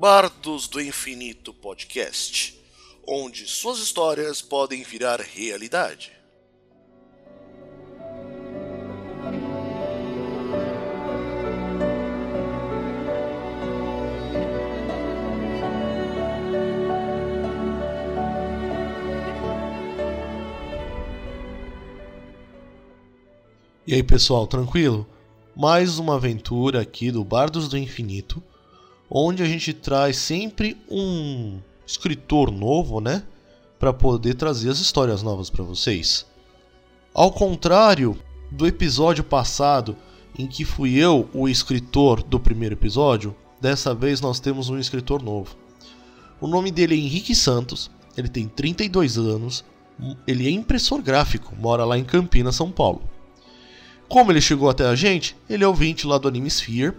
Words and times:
Bardos 0.00 0.66
do 0.66 0.80
Infinito 0.80 1.52
Podcast, 1.52 2.58
onde 3.06 3.46
suas 3.46 3.80
histórias 3.80 4.40
podem 4.40 4.82
virar 4.82 5.20
realidade. 5.20 6.10
E 23.86 23.92
aí 23.92 24.02
pessoal, 24.02 24.46
tranquilo? 24.46 25.06
Mais 25.54 25.98
uma 25.98 26.14
aventura 26.14 26.80
aqui 26.80 27.10
do 27.10 27.22
Bardos 27.22 27.68
do 27.68 27.76
Infinito, 27.76 28.42
onde 29.10 29.42
a 29.42 29.46
gente 29.46 29.72
traz 29.72 30.16
sempre 30.16 30.76
um 30.88 31.58
escritor 31.86 32.50
novo, 32.50 33.00
né? 33.00 33.24
Para 33.78 33.92
poder 33.92 34.34
trazer 34.34 34.70
as 34.70 34.78
histórias 34.78 35.22
novas 35.22 35.50
para 35.50 35.64
vocês. 35.64 36.24
Ao 37.12 37.32
contrário 37.32 38.16
do 38.50 38.66
episódio 38.66 39.24
passado, 39.24 39.96
em 40.38 40.46
que 40.46 40.64
fui 40.64 40.94
eu 40.94 41.28
o 41.34 41.48
escritor 41.48 42.22
do 42.22 42.38
primeiro 42.38 42.74
episódio, 42.74 43.34
dessa 43.60 43.94
vez 43.94 44.20
nós 44.20 44.38
temos 44.38 44.68
um 44.68 44.78
escritor 44.78 45.22
novo. 45.22 45.56
O 46.40 46.46
nome 46.46 46.70
dele 46.70 46.94
é 46.94 46.98
Henrique 46.98 47.34
Santos, 47.34 47.90
ele 48.16 48.28
tem 48.28 48.46
32 48.46 49.18
anos, 49.18 49.64
ele 50.26 50.46
é 50.46 50.50
impressor 50.50 51.02
gráfico, 51.02 51.54
mora 51.56 51.84
lá 51.84 51.98
em 51.98 52.04
Campinas, 52.04 52.56
São 52.56 52.70
Paulo. 52.70 53.02
Como 54.08 54.32
ele 54.32 54.40
chegou 54.40 54.70
até 54.70 54.86
a 54.86 54.94
gente, 54.94 55.36
ele 55.48 55.64
é 55.64 55.68
ouvinte 55.68 56.06
lá 56.06 56.16
do 56.16 56.28
Anime 56.28 56.48
Sphere, 56.48 56.94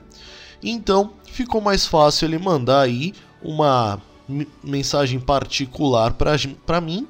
então 0.62 1.14
ficou 1.32 1.62
mais 1.62 1.86
fácil 1.86 2.28
ele 2.28 2.38
mandar 2.38 2.82
aí 2.82 3.14
uma 3.42 4.02
mensagem 4.64 5.20
particular 5.20 6.14
para 6.14 6.82
mim 6.82 7.08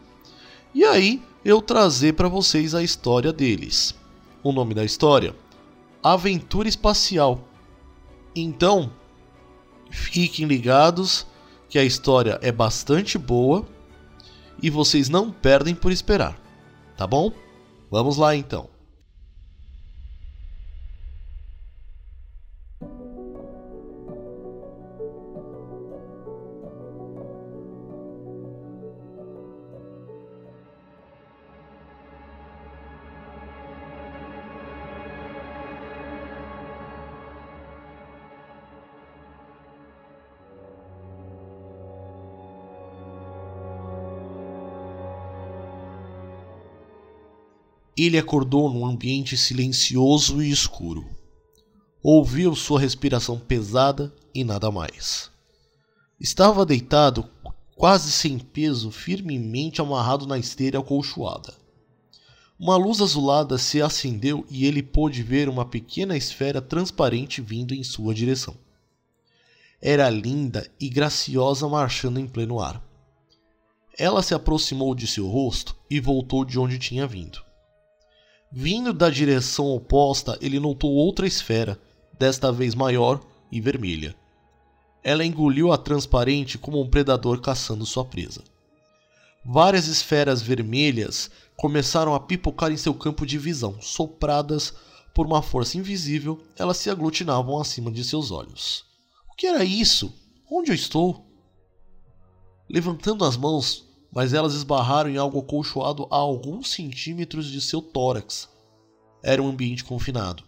e 0.73 0.83
aí 0.85 1.21
eu 1.43 1.61
trazer 1.61 2.13
para 2.13 2.29
vocês 2.29 2.73
a 2.73 2.83
história 2.83 3.33
deles. 3.33 3.95
O 4.43 4.51
nome 4.51 4.73
da 4.73 4.83
história: 4.83 5.35
Aventura 6.01 6.69
Espacial. 6.69 7.41
Então, 8.35 8.91
fiquem 9.89 10.45
ligados 10.45 11.27
que 11.67 11.77
a 11.77 11.83
história 11.83 12.39
é 12.41 12.51
bastante 12.51 13.17
boa 13.17 13.65
e 14.61 14.69
vocês 14.69 15.09
não 15.09 15.31
perdem 15.31 15.75
por 15.75 15.91
esperar, 15.91 16.39
tá 16.95 17.05
bom? 17.05 17.31
Vamos 17.89 18.17
lá 18.17 18.35
então. 18.35 18.70
Ele 48.11 48.17
acordou 48.17 48.69
num 48.69 48.85
ambiente 48.85 49.37
silencioso 49.37 50.43
e 50.43 50.51
escuro. 50.51 51.07
Ouviu 52.03 52.53
sua 52.57 52.77
respiração 52.77 53.39
pesada 53.39 54.13
e 54.35 54.43
nada 54.43 54.69
mais. 54.69 55.31
Estava 56.19 56.65
deitado, 56.65 57.29
quase 57.73 58.11
sem 58.11 58.37
peso, 58.37 58.91
firmemente 58.91 59.79
amarrado 59.79 60.27
na 60.27 60.37
esteira 60.37 60.79
acolchoada. 60.79 61.53
Uma 62.59 62.75
luz 62.75 62.99
azulada 62.99 63.57
se 63.57 63.81
acendeu 63.81 64.45
e 64.49 64.65
ele 64.65 64.83
pôde 64.83 65.23
ver 65.23 65.47
uma 65.47 65.63
pequena 65.63 66.17
esfera 66.17 66.61
transparente 66.61 67.39
vindo 67.39 67.73
em 67.73 67.81
sua 67.81 68.13
direção. 68.13 68.57
Era 69.81 70.09
linda 70.09 70.69
e 70.77 70.89
graciosa 70.89 71.65
marchando 71.65 72.19
em 72.19 72.27
pleno 72.27 72.59
ar. 72.59 72.83
Ela 73.97 74.21
se 74.21 74.33
aproximou 74.33 74.93
de 74.93 75.07
seu 75.07 75.29
rosto 75.29 75.77
e 75.89 76.01
voltou 76.01 76.43
de 76.43 76.59
onde 76.59 76.77
tinha 76.77 77.07
vindo. 77.07 77.49
Vindo 78.51 78.91
da 78.91 79.09
direção 79.09 79.67
oposta, 79.67 80.37
ele 80.41 80.59
notou 80.59 80.91
outra 80.91 81.25
esfera, 81.25 81.79
desta 82.19 82.51
vez 82.51 82.75
maior 82.75 83.21
e 83.49 83.61
vermelha. 83.61 84.13
Ela 85.01 85.25
engoliu 85.25 85.71
a 85.71 85.77
transparente 85.77 86.57
como 86.57 86.81
um 86.81 86.89
predador 86.89 87.39
caçando 87.39 87.85
sua 87.85 88.03
presa. 88.03 88.43
Várias 89.43 89.87
esferas 89.87 90.41
vermelhas 90.41 91.31
começaram 91.55 92.13
a 92.13 92.19
pipocar 92.19 92.71
em 92.71 92.77
seu 92.77 92.93
campo 92.93 93.25
de 93.25 93.37
visão, 93.37 93.81
sopradas 93.81 94.73
por 95.13 95.25
uma 95.25 95.41
força 95.41 95.77
invisível, 95.77 96.41
elas 96.57 96.77
se 96.77 96.89
aglutinavam 96.89 97.59
acima 97.59 97.89
de 97.89 98.03
seus 98.03 98.31
olhos. 98.31 98.83
O 99.31 99.35
que 99.35 99.47
era 99.47 99.63
isso? 99.63 100.13
Onde 100.49 100.71
eu 100.71 100.75
estou? 100.75 101.25
Levantando 102.69 103.25
as 103.25 103.37
mãos, 103.37 103.85
mas 104.11 104.33
elas 104.33 104.53
esbarraram 104.53 105.09
em 105.09 105.17
algo 105.17 105.39
acolchoado 105.39 106.07
a 106.11 106.17
alguns 106.17 106.71
centímetros 106.71 107.47
de 107.47 107.61
seu 107.61 107.81
tórax. 107.81 108.49
Era 109.23 109.41
um 109.41 109.47
ambiente 109.47 109.83
confinado. 109.83 110.43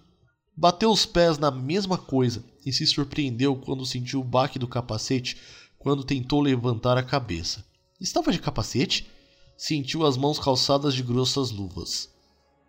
Bateu 0.55 0.91
os 0.91 1.05
pés 1.05 1.37
na 1.37 1.49
mesma 1.49 1.97
coisa 1.97 2.43
e 2.65 2.71
se 2.71 2.85
surpreendeu 2.85 3.55
quando 3.55 3.85
sentiu 3.85 4.19
o 4.19 4.23
baque 4.23 4.59
do 4.59 4.67
capacete 4.67 5.37
quando 5.79 6.03
tentou 6.03 6.41
levantar 6.41 6.97
a 6.97 7.03
cabeça. 7.03 7.65
Estava 7.99 8.31
de 8.31 8.39
capacete? 8.39 9.09
Sentiu 9.57 10.05
as 10.05 10.17
mãos 10.17 10.39
calçadas 10.39 10.93
de 10.93 11.03
grossas 11.03 11.51
luvas. 11.51 12.09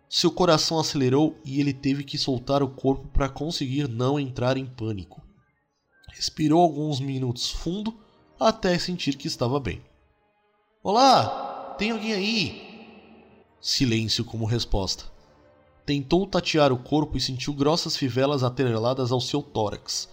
Seu 0.09 0.31
coração 0.31 0.79
acelerou 0.79 1.37
e 1.43 1.59
ele 1.59 1.73
teve 1.73 2.03
que 2.03 2.17
soltar 2.17 2.61
o 2.63 2.69
corpo 2.69 3.07
para 3.07 3.29
conseguir 3.29 3.87
não 3.87 4.19
entrar 4.19 4.55
em 4.55 4.65
pânico. 4.65 5.21
Respirou 6.13 6.61
alguns 6.61 6.99
minutos 6.99 7.49
fundo 7.49 7.93
até 8.39 8.77
sentir 8.77 9.17
que 9.17 9.27
estava 9.27 9.59
bem. 9.59 9.81
Olá, 10.87 11.73
tem 11.79 11.89
alguém 11.89 12.13
aí? 12.13 12.61
Silêncio 13.59 14.23
como 14.23 14.45
resposta. 14.45 15.05
Tentou 15.83 16.27
tatear 16.27 16.71
o 16.71 16.77
corpo 16.77 17.17
e 17.17 17.19
sentiu 17.19 17.55
grossas 17.55 17.97
fivelas 17.97 18.43
atreladas 18.43 19.11
ao 19.11 19.19
seu 19.19 19.41
tórax. 19.41 20.07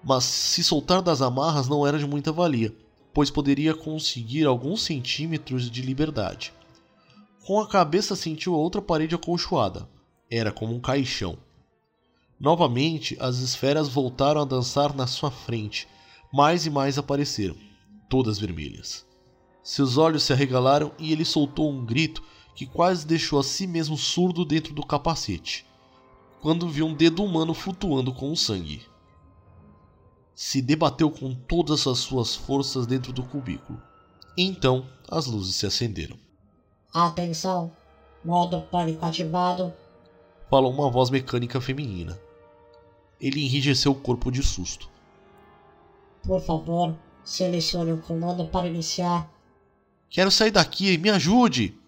Mas 0.00 0.22
se 0.22 0.62
soltar 0.62 1.02
das 1.02 1.20
amarras 1.20 1.66
não 1.66 1.84
era 1.84 1.98
de 1.98 2.06
muita 2.06 2.30
valia, 2.30 2.72
pois 3.12 3.32
poderia 3.32 3.74
conseguir 3.74 4.44
alguns 4.44 4.82
centímetros 4.82 5.68
de 5.68 5.82
liberdade. 5.82 6.52
Com 7.44 7.58
a 7.58 7.66
cabeça 7.66 8.14
sentiu 8.14 8.54
outra 8.54 8.80
parede 8.80 9.16
acolchoada. 9.16 9.88
Era 10.30 10.52
como 10.52 10.72
um 10.72 10.80
caixão. 10.80 11.36
Novamente, 12.38 13.16
as 13.18 13.38
esferas 13.38 13.88
voltaram 13.88 14.42
a 14.42 14.44
dançar 14.44 14.94
na 14.94 15.08
sua 15.08 15.32
frente. 15.32 15.88
Mais 16.32 16.64
e 16.64 16.70
mais 16.70 16.96
apareceram, 16.96 17.56
todas 18.08 18.38
vermelhas. 18.38 19.09
Seus 19.62 19.98
olhos 19.98 20.22
se 20.22 20.32
arregalaram 20.32 20.92
e 20.98 21.12
ele 21.12 21.24
soltou 21.24 21.70
um 21.70 21.84
grito 21.84 22.22
que 22.54 22.66
quase 22.66 23.06
deixou 23.06 23.38
a 23.38 23.44
si 23.44 23.66
mesmo 23.66 23.96
surdo 23.96 24.44
dentro 24.44 24.74
do 24.74 24.84
capacete, 24.84 25.66
quando 26.40 26.68
viu 26.68 26.86
um 26.86 26.94
dedo 26.94 27.22
humano 27.22 27.54
flutuando 27.54 28.12
com 28.12 28.32
o 28.32 28.36
sangue. 28.36 28.82
Se 30.34 30.62
debateu 30.62 31.10
com 31.10 31.34
todas 31.34 31.86
as 31.86 31.98
suas 31.98 32.34
forças 32.34 32.86
dentro 32.86 33.12
do 33.12 33.22
cubículo. 33.22 33.80
Então 34.36 34.86
as 35.08 35.26
luzes 35.26 35.56
se 35.56 35.66
acenderam. 35.66 36.18
Atenção! 36.92 37.72
Modo 38.24 38.60
pânico 38.62 39.04
ativado. 39.04 39.72
Falou 40.48 40.72
uma 40.72 40.90
voz 40.90 41.10
mecânica 41.10 41.60
feminina. 41.60 42.18
Ele 43.20 43.40
enrijeceu 43.40 43.92
o 43.92 43.94
corpo 43.94 44.30
de 44.30 44.42
susto. 44.42 44.90
Por 46.22 46.40
favor, 46.40 46.96
selecione 47.22 47.92
o 47.92 48.02
comando 48.02 48.46
para 48.46 48.66
iniciar 48.66 49.30
Quero 50.10 50.28
sair 50.28 50.50
daqui, 50.50 50.98
me 50.98 51.08
ajude! 51.08 51.78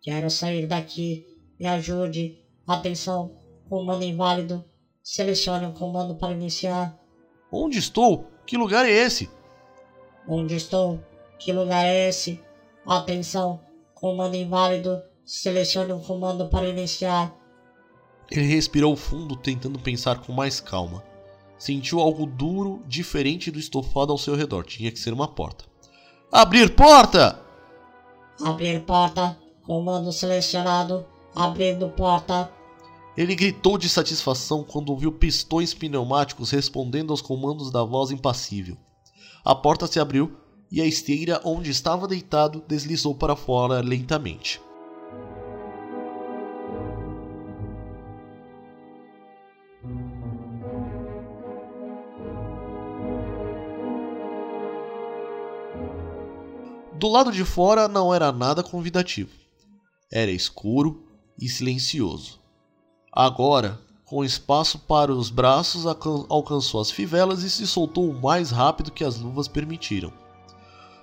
Quero 0.00 0.30
sair 0.30 0.64
daqui, 0.68 1.26
me 1.58 1.66
ajude. 1.66 2.38
Atenção, 2.64 3.36
comando 3.68 4.04
inválido. 4.04 4.64
Selecione 5.02 5.66
um 5.66 5.72
comando 5.72 6.14
para 6.14 6.32
iniciar. 6.32 6.96
Onde 7.50 7.78
estou? 7.78 8.30
Que 8.46 8.56
lugar 8.56 8.86
é 8.86 8.90
esse? 8.90 9.28
Onde 10.28 10.54
estou? 10.54 11.00
Que 11.36 11.52
lugar 11.52 11.84
é 11.84 12.08
esse? 12.08 12.40
Atenção, 12.86 13.60
comando 13.92 14.36
inválido. 14.36 15.02
Selecione 15.24 15.92
um 15.92 16.00
comando 16.00 16.48
para 16.48 16.68
iniciar. 16.68 17.36
Ele 18.30 18.46
respirou 18.46 18.94
fundo, 18.94 19.34
tentando 19.34 19.80
pensar 19.80 20.20
com 20.20 20.32
mais 20.32 20.60
calma. 20.60 21.02
Sentiu 21.58 21.98
algo 21.98 22.24
duro, 22.24 22.82
diferente 22.86 23.50
do 23.50 23.58
estofado 23.58 24.12
ao 24.12 24.18
seu 24.18 24.36
redor. 24.36 24.64
Tinha 24.64 24.92
que 24.92 24.98
ser 24.98 25.12
uma 25.12 25.26
porta. 25.26 25.71
Abrir 26.34 26.74
porta! 26.74 27.38
Abrir 28.42 28.80
porta. 28.86 29.36
Comando 29.66 30.10
selecionado. 30.10 31.04
Abrindo 31.36 31.90
porta. 31.90 32.50
Ele 33.14 33.34
gritou 33.34 33.76
de 33.76 33.86
satisfação 33.86 34.64
quando 34.64 34.88
ouviu 34.88 35.12
pistões 35.12 35.74
pneumáticos 35.74 36.50
respondendo 36.50 37.10
aos 37.10 37.20
comandos 37.20 37.70
da 37.70 37.84
voz 37.84 38.10
impassível. 38.10 38.78
A 39.44 39.54
porta 39.54 39.86
se 39.86 40.00
abriu 40.00 40.34
e 40.70 40.80
a 40.80 40.86
esteira 40.86 41.38
onde 41.44 41.70
estava 41.70 42.08
deitado 42.08 42.64
deslizou 42.66 43.14
para 43.14 43.36
fora 43.36 43.82
lentamente. 43.82 44.58
Do 57.02 57.08
lado 57.08 57.32
de 57.32 57.44
fora 57.44 57.88
não 57.88 58.14
era 58.14 58.30
nada 58.30 58.62
convidativo. 58.62 59.32
Era 60.08 60.30
escuro 60.30 61.02
e 61.36 61.48
silencioso. 61.48 62.38
Agora, 63.12 63.80
com 64.04 64.24
espaço 64.24 64.78
para 64.78 65.12
os 65.12 65.28
braços, 65.28 65.84
alcançou 65.84 66.80
as 66.80 66.92
fivelas 66.92 67.42
e 67.42 67.50
se 67.50 67.66
soltou 67.66 68.08
o 68.08 68.22
mais 68.22 68.52
rápido 68.52 68.92
que 68.92 69.02
as 69.02 69.18
luvas 69.18 69.48
permitiram. 69.48 70.12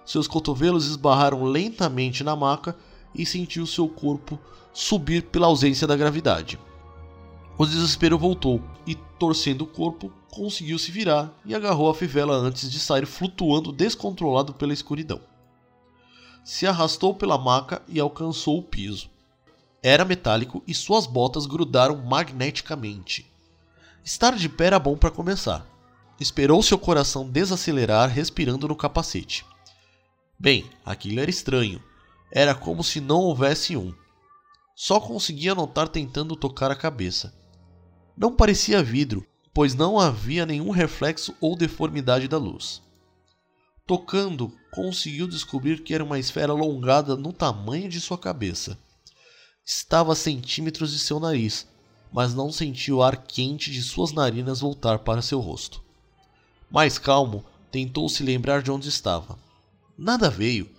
Seus 0.06 0.26
cotovelos 0.26 0.86
esbarraram 0.86 1.44
lentamente 1.44 2.24
na 2.24 2.34
maca 2.34 2.78
e 3.14 3.26
sentiu 3.26 3.68
seu 3.68 3.90
corpo 3.90 4.40
subir 4.72 5.24
pela 5.24 5.48
ausência 5.48 5.86
da 5.86 5.98
gravidade. 5.98 6.58
O 7.58 7.66
desespero 7.66 8.18
voltou 8.18 8.64
e, 8.88 8.96
torcendo 8.96 9.64
o 9.64 9.68
corpo, 9.68 10.14
conseguiu 10.32 10.80
se 10.80 10.94
virar 10.94 11.38
e 11.46 11.54
agarrou 11.54 11.90
a 11.90 11.94
fivela 11.94 12.38
antes 12.38 12.72
de 12.72 12.80
sair 12.80 13.06
flutuando 13.06 13.74
descontrolado 13.74 14.54
pela 14.54 14.72
escuridão 14.72 15.20
se 16.44 16.66
arrastou 16.66 17.14
pela 17.14 17.38
maca 17.38 17.82
e 17.88 18.00
alcançou 18.00 18.58
o 18.58 18.64
piso. 18.64 19.10
Era 19.82 20.04
metálico 20.04 20.64
e 20.68 20.74
suas 20.74 21.06
botas 21.06 21.46
grudaram 21.46 21.96
magneticamente. 21.98 23.32
Estar 24.04 24.36
de 24.36 24.50
pé 24.50 24.66
era 24.66 24.80
bom 24.80 24.98
para 24.98 25.12
começar. 25.12 25.66
Esperou 26.20 26.62
seu 26.62 26.78
coração 26.78 27.30
desacelerar 27.30 28.10
respirando 28.10 28.68
no 28.68 28.76
capacete. 28.76 29.46
Bem, 30.38 30.70
aquilo 30.86 31.20
era 31.20 31.30
estranho. 31.30 31.82
Era 32.32 32.54
como 32.54 32.84
se 32.84 33.00
não 33.00 33.20
houvesse 33.20 33.78
um. 33.78 33.94
Só 34.76 35.00
conseguia 35.00 35.56
notar 35.56 35.88
tentando 35.88 36.36
tocar 36.36 36.72
a 36.72 36.76
cabeça. 36.76 37.34
Não 38.18 38.36
parecia 38.36 38.84
vidro, 38.84 39.26
pois 39.54 39.76
não 39.76 40.00
havia 40.00 40.46
nenhum 40.46 40.72
reflexo 40.72 41.36
ou 41.40 41.56
deformidade 41.56 42.28
da 42.28 42.38
luz. 42.38 42.82
Tocando, 43.86 44.54
conseguiu 44.72 45.28
descobrir 45.28 45.84
que 45.84 45.94
era 45.94 46.04
uma 46.04 46.20
esfera 46.20 46.54
alongada 46.54 47.16
no 47.16 47.34
tamanho 47.34 47.90
de 47.90 48.00
sua 48.00 48.18
cabeça. 48.18 48.78
Estava 49.66 50.14
a 50.14 50.16
centímetros 50.16 50.92
de 50.92 51.00
seu 51.00 51.20
nariz, 51.20 51.68
mas 52.12 52.34
não 52.34 52.52
sentiu 52.52 52.98
o 52.98 53.04
ar 53.04 53.18
quente 53.18 53.72
de 53.72 53.82
suas 53.82 54.12
narinas 54.12 54.62
voltar 54.62 55.00
para 55.00 55.22
seu 55.22 55.40
rosto. 55.40 55.84
Mais 56.72 56.98
calmo, 56.98 57.44
tentou 57.72 58.08
se 58.10 58.24
lembrar 58.24 58.62
de 58.62 58.72
onde 58.72 58.90
estava. 58.90 59.38
Nada 59.98 60.30
veio. 60.30 60.70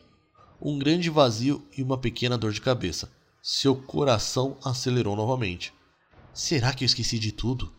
Um 0.61 0.79
grande 0.79 1.09
vazio 1.09 1.67
e 1.77 1.83
uma 1.83 1.99
pequena 1.99 2.37
dor 2.37 2.53
de 2.53 2.61
cabeça. 2.61 3.11
Seu 3.43 3.75
coração 3.75 4.57
acelerou 4.65 5.17
novamente. 5.17 5.73
Será 6.35 6.73
que 6.73 6.85
eu 6.85 6.87
esqueci 6.87 7.19
de 7.19 7.33
tudo? 7.33 7.73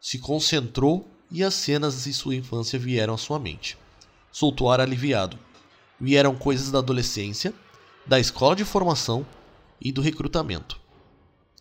Se 0.00 0.18
concentrou 0.18 1.08
e 1.30 1.42
as 1.42 1.54
cenas 1.54 2.04
de 2.04 2.12
sua 2.12 2.36
infância 2.36 2.78
vieram 2.78 3.14
à 3.14 3.18
sua 3.18 3.38
mente 3.38 3.76
soltou 4.36 4.70
ar 4.70 4.82
aliviado. 4.82 5.38
Vieram 5.98 6.36
coisas 6.36 6.70
da 6.70 6.80
adolescência, 6.80 7.54
da 8.06 8.20
escola 8.20 8.54
de 8.54 8.66
formação 8.66 9.24
e 9.80 9.90
do 9.90 10.02
recrutamento. 10.02 10.78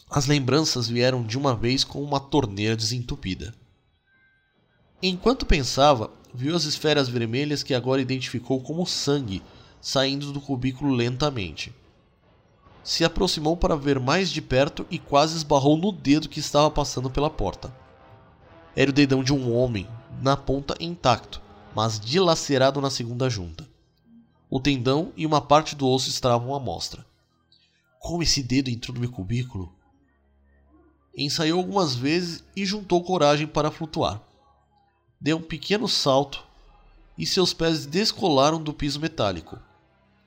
As 0.10 0.26
lembranças 0.26 0.90
vieram 0.90 1.24
de 1.24 1.38
uma 1.38 1.56
vez 1.56 1.86
com 1.86 2.04
uma 2.04 2.20
torneira 2.20 2.76
desentupida. 2.76 3.56
Enquanto 5.02 5.46
pensava, 5.46 6.12
viu 6.34 6.54
as 6.54 6.66
esferas 6.66 7.08
vermelhas 7.08 7.64
que 7.64 7.74
agora 7.74 8.02
identificou 8.02 8.60
como 8.60 8.86
sangue 8.86 9.42
saindo 9.80 10.34
do 10.34 10.42
cubículo 10.42 10.94
lentamente. 10.94 11.74
Se 12.84 13.06
aproximou 13.06 13.56
para 13.56 13.78
ver 13.78 14.02
mais 14.02 14.30
de 14.30 14.42
perto 14.42 14.86
e 14.92 15.00
quase 15.00 15.38
esbarrou 15.38 15.78
no 15.78 15.94
dedo 15.94 16.28
que 16.28 16.42
estava 16.42 16.70
passando 16.70 17.10
pela 17.10 17.30
porta. 17.30 17.74
Era 18.76 18.92
o 18.92 18.94
dedão 18.94 19.24
de 19.24 19.32
um 19.32 19.56
homem, 19.56 19.88
na 20.22 20.36
ponta 20.36 20.76
intacto, 20.78 21.45
mas 21.76 22.00
dilacerado 22.00 22.80
na 22.80 22.90
segunda 22.90 23.30
junta. 23.30 23.68
O 24.50 24.62
tendão 24.62 25.12
e 25.18 25.26
uma 25.26 25.42
parte 25.42 25.76
do 25.76 25.86
osso 25.88 26.10
estavam 26.10 26.56
à 26.56 26.60
mostra. 26.60 27.06
Como 28.00 28.24
esse 28.24 28.42
dedo 28.42 28.70
entrou 28.70 28.96
no 28.96 29.02
meu 29.02 29.12
cubículo? 29.12 29.76
Ensaiou 31.18 31.60
algumas 31.60 31.94
vezes 31.94 32.44
e 32.56 32.66
juntou 32.66 33.04
coragem 33.04 33.46
para 33.46 33.72
flutuar. 33.72 34.22
Deu 35.20 35.38
um 35.38 35.42
pequeno 35.42 35.88
salto 35.88 36.46
e 37.18 37.26
seus 37.26 37.54
pés 37.54 37.86
descolaram 37.86 38.62
do 38.62 38.74
piso 38.74 39.00
metálico. 39.00 39.60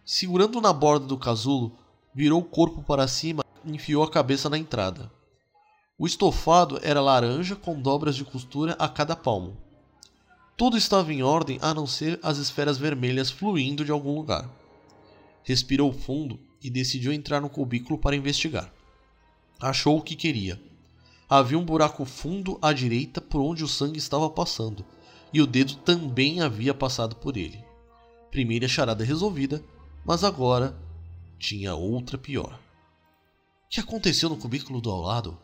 Segurando 0.05 0.61
na 0.61 0.73
borda 0.73 1.07
do 1.07 1.17
casulo, 1.17 1.79
virou 2.15 2.41
o 2.41 2.45
corpo 2.45 2.83
para 2.83 3.09
cima 3.09 3.45
e 3.65 3.71
enfiou 3.71 4.03
a 4.03 4.11
cabeça 4.11 4.51
na 4.51 4.59
entrada. 4.59 5.11
O 5.99 6.07
estofado 6.07 6.79
era 6.83 7.01
laranja 7.01 7.57
com 7.57 7.81
dobras 7.81 8.17
de 8.17 8.25
costura 8.25 8.77
a 8.79 8.89
cada 8.89 9.17
palmo. 9.17 9.68
Tudo 10.59 10.77
estava 10.77 11.13
em 11.13 11.23
ordem 11.23 11.57
a 11.63 11.73
não 11.73 11.87
ser 11.87 12.19
as 12.21 12.37
esferas 12.37 12.77
vermelhas 12.77 13.31
fluindo 13.31 13.85
de 13.85 13.93
algum 13.93 14.17
lugar. 14.17 14.51
Respirou 15.45 15.93
fundo 15.93 16.37
e 16.61 16.69
decidiu 16.69 17.13
entrar 17.13 17.41
no 17.41 17.49
cubículo 17.49 17.97
para 17.97 18.17
investigar. 18.17 18.75
Achou 19.61 19.97
o 19.97 20.03
que 20.03 20.17
queria. 20.17 20.61
Havia 21.31 21.57
um 21.57 21.65
buraco 21.65 22.05
fundo 22.05 22.59
à 22.61 22.73
direita 22.73 23.21
por 23.21 23.41
onde 23.41 23.63
o 23.63 23.69
sangue 23.69 24.01
estava 24.01 24.29
passando, 24.29 24.85
e 25.33 25.41
o 25.41 25.47
dedo 25.47 25.77
também 25.77 26.41
havia 26.41 26.75
passado 26.75 27.15
por 27.15 27.37
ele. 27.37 27.65
Primeira 28.29 28.67
charada 28.67 29.05
resolvida, 29.05 29.63
mas 30.05 30.25
agora 30.25 30.77
tinha 31.39 31.77
outra 31.77 32.19
pior. 32.19 32.59
O 33.67 33.69
que 33.69 33.79
aconteceu 33.79 34.29
no 34.29 34.37
cubículo 34.37 34.81
do 34.81 34.91
ao 34.91 35.03
lado? 35.03 35.39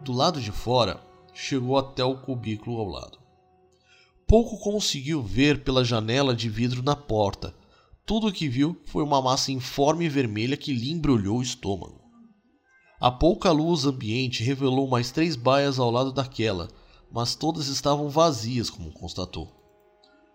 Do 0.00 0.12
lado 0.12 0.40
de 0.40 0.50
fora, 0.50 1.00
chegou 1.32 1.78
até 1.78 2.02
o 2.02 2.16
cubículo 2.16 2.80
ao 2.80 2.88
lado. 2.88 3.29
Pouco 4.30 4.56
conseguiu 4.58 5.20
ver 5.24 5.64
pela 5.64 5.84
janela 5.84 6.36
de 6.36 6.48
vidro 6.48 6.84
na 6.84 6.94
porta. 6.94 7.52
Tudo 8.06 8.28
o 8.28 8.32
que 8.32 8.48
viu 8.48 8.80
foi 8.84 9.02
uma 9.02 9.20
massa 9.20 9.50
informe 9.50 10.08
vermelha 10.08 10.56
que 10.56 10.72
lhe 10.72 10.92
embrulhou 10.92 11.38
o 11.38 11.42
estômago. 11.42 12.00
A 13.00 13.10
pouca 13.10 13.50
luz 13.50 13.86
ambiente 13.86 14.44
revelou 14.44 14.86
mais 14.86 15.10
três 15.10 15.34
baias 15.34 15.80
ao 15.80 15.90
lado 15.90 16.12
daquela, 16.12 16.68
mas 17.10 17.34
todas 17.34 17.66
estavam 17.66 18.08
vazias, 18.08 18.70
como 18.70 18.92
constatou. 18.92 19.50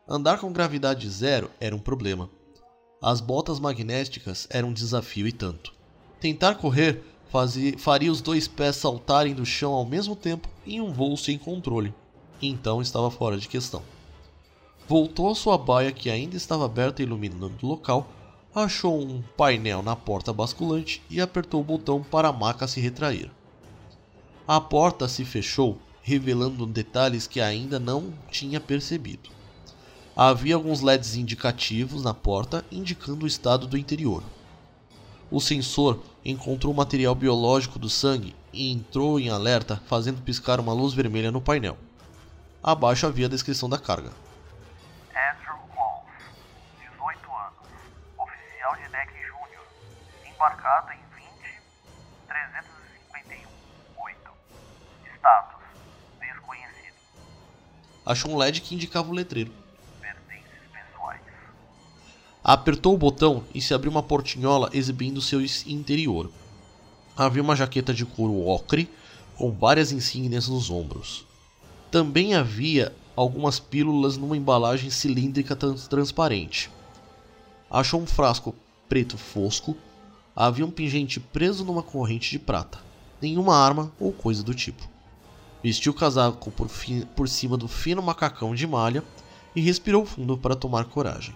Andar 0.06 0.40
com 0.40 0.52
gravidade 0.52 1.10
zero 1.10 1.50
era 1.58 1.74
um 1.74 1.80
problema. 1.80 2.30
As 3.02 3.22
botas 3.22 3.62
magnéticas 3.62 4.46
eram 4.50 4.72
um 4.72 4.74
desafio 4.74 5.26
e 5.26 5.32
tanto. 5.32 5.74
Tentar 6.20 6.56
correr 6.56 7.02
fazia, 7.30 7.78
faria 7.78 8.12
os 8.12 8.20
dois 8.20 8.46
pés 8.46 8.76
saltarem 8.76 9.34
do 9.34 9.46
chão 9.46 9.72
ao 9.72 9.86
mesmo 9.86 10.18
tempo 10.18 10.50
em 10.68 10.82
um 10.82 10.92
voo 10.92 11.16
sem 11.16 11.38
controle 11.38 11.94
então 12.42 12.82
estava 12.82 13.10
fora 13.10 13.38
de 13.38 13.48
questão. 13.48 13.82
Voltou 14.88 15.32
à 15.32 15.36
sua 15.36 15.58
baia 15.58 15.92
que 15.92 16.10
ainda 16.10 16.38
estava 16.38 16.66
aberta 16.66 17.02
iluminando 17.02 17.58
o 17.64 17.68
local, 17.68 18.08
achou 18.54 19.02
um 19.02 19.22
painel 19.36 19.82
na 19.82 19.96
porta 19.96 20.32
basculante 20.32 21.02
e 21.10 21.20
apertou 21.20 21.62
o 21.62 21.64
botão 21.64 22.04
para 22.04 22.28
a 22.28 22.34
maca 22.34 22.68
se 22.68 22.80
retrair. 22.80 23.32
A 24.48 24.62
porta 24.62 25.08
se 25.08 25.26
fechou, 25.26 25.78
revelando 26.04 26.68
detalhes 26.68 27.26
que 27.26 27.42
ainda 27.42 27.80
não 27.80 28.14
tinha 28.30 28.60
percebido. 28.60 29.32
Havia 30.16 30.56
alguns 30.56 30.82
LEDs 30.82 31.16
indicativos 31.16 32.04
na 32.04 32.14
porta 32.14 32.64
indicando 32.72 33.26
o 33.26 33.28
estado 33.28 33.66
do 33.66 33.78
interior. 33.78 34.24
O 35.32 35.42
sensor 35.42 36.00
encontrou 36.24 36.74
material 36.74 37.16
biológico 37.16 37.80
do 37.80 37.90
sangue 37.90 38.36
e 38.54 38.72
entrou 38.72 39.20
em 39.20 39.30
alerta, 39.30 39.82
fazendo 39.88 40.22
piscar 40.22 40.60
uma 40.60 40.72
luz 40.72 40.94
vermelha 40.94 41.32
no 41.32 41.42
painel. 41.42 41.76
Abaixo 42.68 43.06
havia 43.06 43.28
a 43.28 43.30
descrição 43.30 43.70
da 43.70 43.78
carga. 43.78 44.10
Andrew 45.12 45.56
Wolf, 45.76 46.10
18 46.80 47.32
anos, 47.32 47.70
oficial 48.18 48.76
de 48.78 48.90
deck 48.90 49.14
júnior, 49.22 49.68
embarcado 50.26 50.92
em 50.92 50.98
20 51.16 51.28
351 52.28 53.48
8. 54.04 54.18
Status: 55.16 55.62
desconhecido. 56.20 56.96
Achou 58.04 58.32
um 58.32 58.38
LED 58.38 58.62
que 58.62 58.74
indicava 58.74 59.10
o 59.10 59.14
letreiro. 59.14 59.54
Pertences 60.02 60.68
pessoais. 60.74 61.22
Apertou 62.44 62.96
o 62.96 62.98
botão 62.98 63.46
e 63.54 63.62
se 63.62 63.76
abriu 63.76 63.92
uma 63.92 64.02
portinhola 64.02 64.72
exibindo 64.74 65.22
seu 65.22 65.40
interior. 65.68 66.32
Havia 67.16 67.44
uma 67.44 67.56
jaqueta 67.56 67.94
de 67.94 68.08
couro 68.08 68.48
ocre 68.48 68.92
com 69.38 69.52
várias 69.52 69.92
insígnias 69.92 70.48
nos 70.48 70.72
ombros. 70.72 71.28
Também 71.96 72.34
havia 72.34 72.94
algumas 73.16 73.58
pílulas 73.58 74.18
numa 74.18 74.36
embalagem 74.36 74.90
cilíndrica 74.90 75.56
trans 75.56 75.88
transparente. 75.88 76.70
Achou 77.72 78.02
um 78.02 78.06
frasco 78.06 78.54
preto 78.90 79.18
fosco. 79.18 79.78
Havia 80.36 80.66
um 80.66 80.72
pingente 80.72 81.22
preso 81.22 81.64
numa 81.64 81.82
corrente 81.82 82.32
de 82.32 82.38
prata. 82.38 82.80
Nenhuma 83.22 83.56
arma 83.56 83.94
ou 83.98 84.12
coisa 84.12 84.44
do 84.44 84.54
tipo. 84.54 84.86
Vestiu 85.64 85.94
o 85.94 85.96
casaco 85.96 86.52
por, 86.52 86.68
por 87.16 87.30
cima 87.30 87.56
do 87.56 87.70
fino 87.70 88.02
macacão 88.02 88.54
de 88.54 88.68
malha 88.68 89.02
e 89.56 89.62
respirou 89.62 90.06
fundo 90.06 90.38
para 90.38 90.54
tomar 90.54 90.84
coragem. 90.84 91.34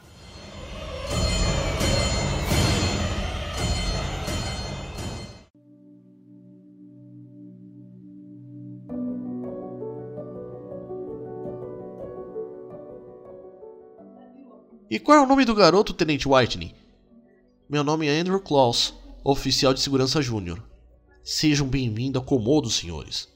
E 14.90 14.98
qual 14.98 15.20
é 15.20 15.22
o 15.22 15.28
nome 15.28 15.46
do 15.46 15.54
garoto, 15.54 15.94
Tenente 15.94 16.28
Whitney? 16.28 16.74
Meu 17.70 17.84
nome 17.84 18.08
é 18.08 18.20
Andrew 18.20 18.40
Claus, 18.40 18.96
oficial 19.24 19.72
de 19.72 19.82
segurança 19.82 20.20
júnior. 20.20 20.64
Sejam 21.24 21.68
bem-vindos 21.68 22.20
ao 22.20 22.26
Comodo, 22.26 22.72
senhores, 22.72 23.30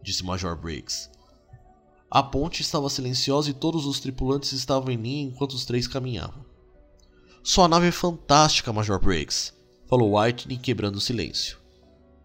disse 0.00 0.22
Major 0.22 0.54
Briggs. 0.54 1.10
A 2.08 2.22
ponte 2.22 2.62
estava 2.62 2.88
silenciosa 2.88 3.50
e 3.50 3.52
todos 3.52 3.86
os 3.86 3.98
tripulantes 3.98 4.52
estavam 4.52 4.92
em 4.92 4.96
linha 4.96 5.22
enquanto 5.24 5.54
os 5.54 5.64
três 5.64 5.88
caminhavam. 5.88 6.44
Sua 7.42 7.66
nave 7.66 7.88
é 7.88 7.92
fantástica, 7.92 8.72
Major 8.72 9.00
Briggs, 9.00 9.52
falou 9.88 10.16
Whitney 10.16 10.58
quebrando 10.58 10.94
o 10.94 11.00
silêncio. 11.00 11.58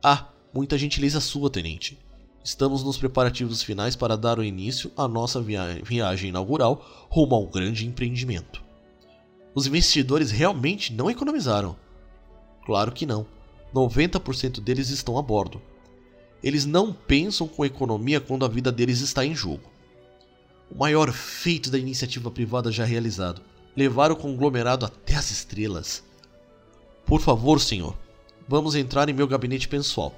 Ah, 0.04 0.30
muita 0.54 0.78
gentileza 0.78 1.20
sua, 1.20 1.50
tenente. 1.50 1.98
Estamos 2.44 2.84
nos 2.84 3.00
preparativos 3.00 3.64
finais 3.64 3.96
para 3.96 4.16
dar 4.16 4.38
o 4.38 4.44
início 4.44 4.92
à 4.96 5.08
nossa 5.08 5.42
via 5.42 5.82
viagem 5.84 6.30
inaugural 6.30 7.08
rumo 7.10 7.34
a 7.34 7.40
um 7.40 7.50
grande 7.50 7.88
empreendimento. 7.88 8.65
Os 9.56 9.66
investidores 9.66 10.32
realmente 10.32 10.92
não 10.92 11.10
economizaram. 11.10 11.78
Claro 12.66 12.92
que 12.92 13.06
não. 13.06 13.26
90% 13.74 14.60
deles 14.60 14.90
estão 14.90 15.18
a 15.18 15.22
bordo. 15.22 15.62
Eles 16.44 16.66
não 16.66 16.92
pensam 16.92 17.48
com 17.48 17.66
economia 17.66 18.20
quando 18.20 18.44
a 18.44 18.50
vida 18.50 18.72
deles 18.72 19.00
está 19.00 19.26
em 19.26 19.34
jogo. 19.34 19.64
O 20.70 20.78
maior 20.78 21.12
feito 21.12 21.72
da 21.72 21.78
iniciativa 21.78 22.30
privada 22.30 22.70
já 22.70 22.84
realizado: 22.84 23.42
levar 23.76 24.12
o 24.12 24.16
conglomerado 24.16 24.86
até 24.86 25.16
as 25.16 25.32
estrelas. 25.32 26.04
Por 27.06 27.22
favor, 27.22 27.62
senhor, 27.62 27.96
vamos 28.48 28.76
entrar 28.76 29.08
em 29.08 29.14
meu 29.14 29.28
gabinete 29.28 29.68
pessoal. 29.68 30.14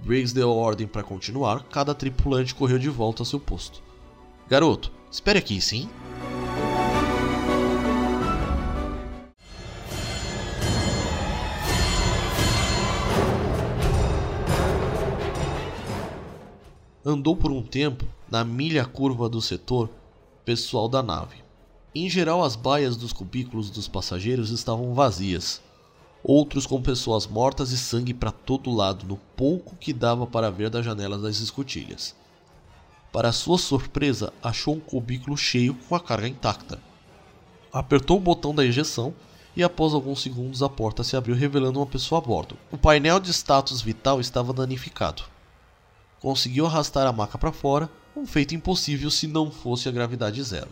Briggs 0.00 0.34
deu 0.34 0.50
ordem 0.50 0.86
para 0.86 1.02
continuar, 1.02 1.64
cada 1.64 1.94
tripulante 1.94 2.54
correu 2.54 2.78
de 2.78 2.88
volta 2.88 3.22
ao 3.22 3.26
seu 3.26 3.38
posto. 3.38 3.82
Garoto, 4.48 4.90
espere 5.10 5.38
aqui, 5.38 5.60
sim? 5.60 5.88
Andou 17.12 17.36
por 17.36 17.52
um 17.52 17.62
tempo 17.62 18.04
na 18.30 18.44
milha 18.44 18.84
curva 18.84 19.28
do 19.28 19.40
setor 19.40 19.90
pessoal 20.44 20.88
da 20.88 21.02
nave. 21.02 21.36
Em 21.94 22.08
geral, 22.08 22.42
as 22.42 22.56
baias 22.56 22.96
dos 22.96 23.12
cubículos 23.12 23.70
dos 23.70 23.86
passageiros 23.86 24.50
estavam 24.50 24.94
vazias, 24.94 25.60
outros 26.24 26.66
com 26.66 26.80
pessoas 26.80 27.26
mortas 27.26 27.70
e 27.70 27.76
sangue 27.76 28.14
para 28.14 28.32
todo 28.32 28.74
lado 28.74 29.06
no 29.06 29.18
pouco 29.36 29.76
que 29.76 29.92
dava 29.92 30.26
para 30.26 30.50
ver 30.50 30.70
das 30.70 30.84
janelas 30.84 31.20
das 31.20 31.40
escotilhas. 31.40 32.16
Para 33.12 33.30
sua 33.30 33.58
surpresa, 33.58 34.32
achou 34.42 34.74
um 34.74 34.80
cubículo 34.80 35.36
cheio 35.36 35.74
com 35.86 35.94
a 35.94 36.00
carga 36.00 36.26
intacta. 36.26 36.80
Apertou 37.70 38.16
o 38.16 38.20
botão 38.20 38.54
da 38.54 38.64
ejeção 38.64 39.12
e 39.54 39.62
após 39.62 39.92
alguns 39.92 40.22
segundos 40.22 40.62
a 40.62 40.68
porta 40.70 41.04
se 41.04 41.14
abriu 41.14 41.36
revelando 41.36 41.78
uma 41.78 41.86
pessoa 41.86 42.18
a 42.18 42.24
bordo. 42.24 42.56
O 42.70 42.78
painel 42.78 43.20
de 43.20 43.30
status 43.30 43.82
vital 43.82 44.18
estava 44.18 44.54
danificado 44.54 45.24
conseguiu 46.22 46.66
arrastar 46.66 47.04
a 47.04 47.12
maca 47.12 47.36
para 47.36 47.50
fora, 47.50 47.90
um 48.16 48.24
feito 48.24 48.54
impossível 48.54 49.10
se 49.10 49.26
não 49.26 49.50
fosse 49.50 49.88
a 49.88 49.92
gravidade 49.92 50.40
zero. 50.40 50.70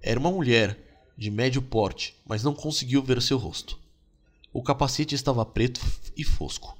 Era 0.00 0.20
uma 0.20 0.30
mulher, 0.30 0.78
de 1.18 1.28
médio 1.28 1.60
porte, 1.60 2.16
mas 2.24 2.44
não 2.44 2.54
conseguiu 2.54 3.02
ver 3.02 3.20
seu 3.20 3.36
rosto. 3.36 3.76
O 4.52 4.62
capacete 4.62 5.16
estava 5.16 5.44
preto 5.44 5.80
e 6.16 6.22
fosco. 6.22 6.78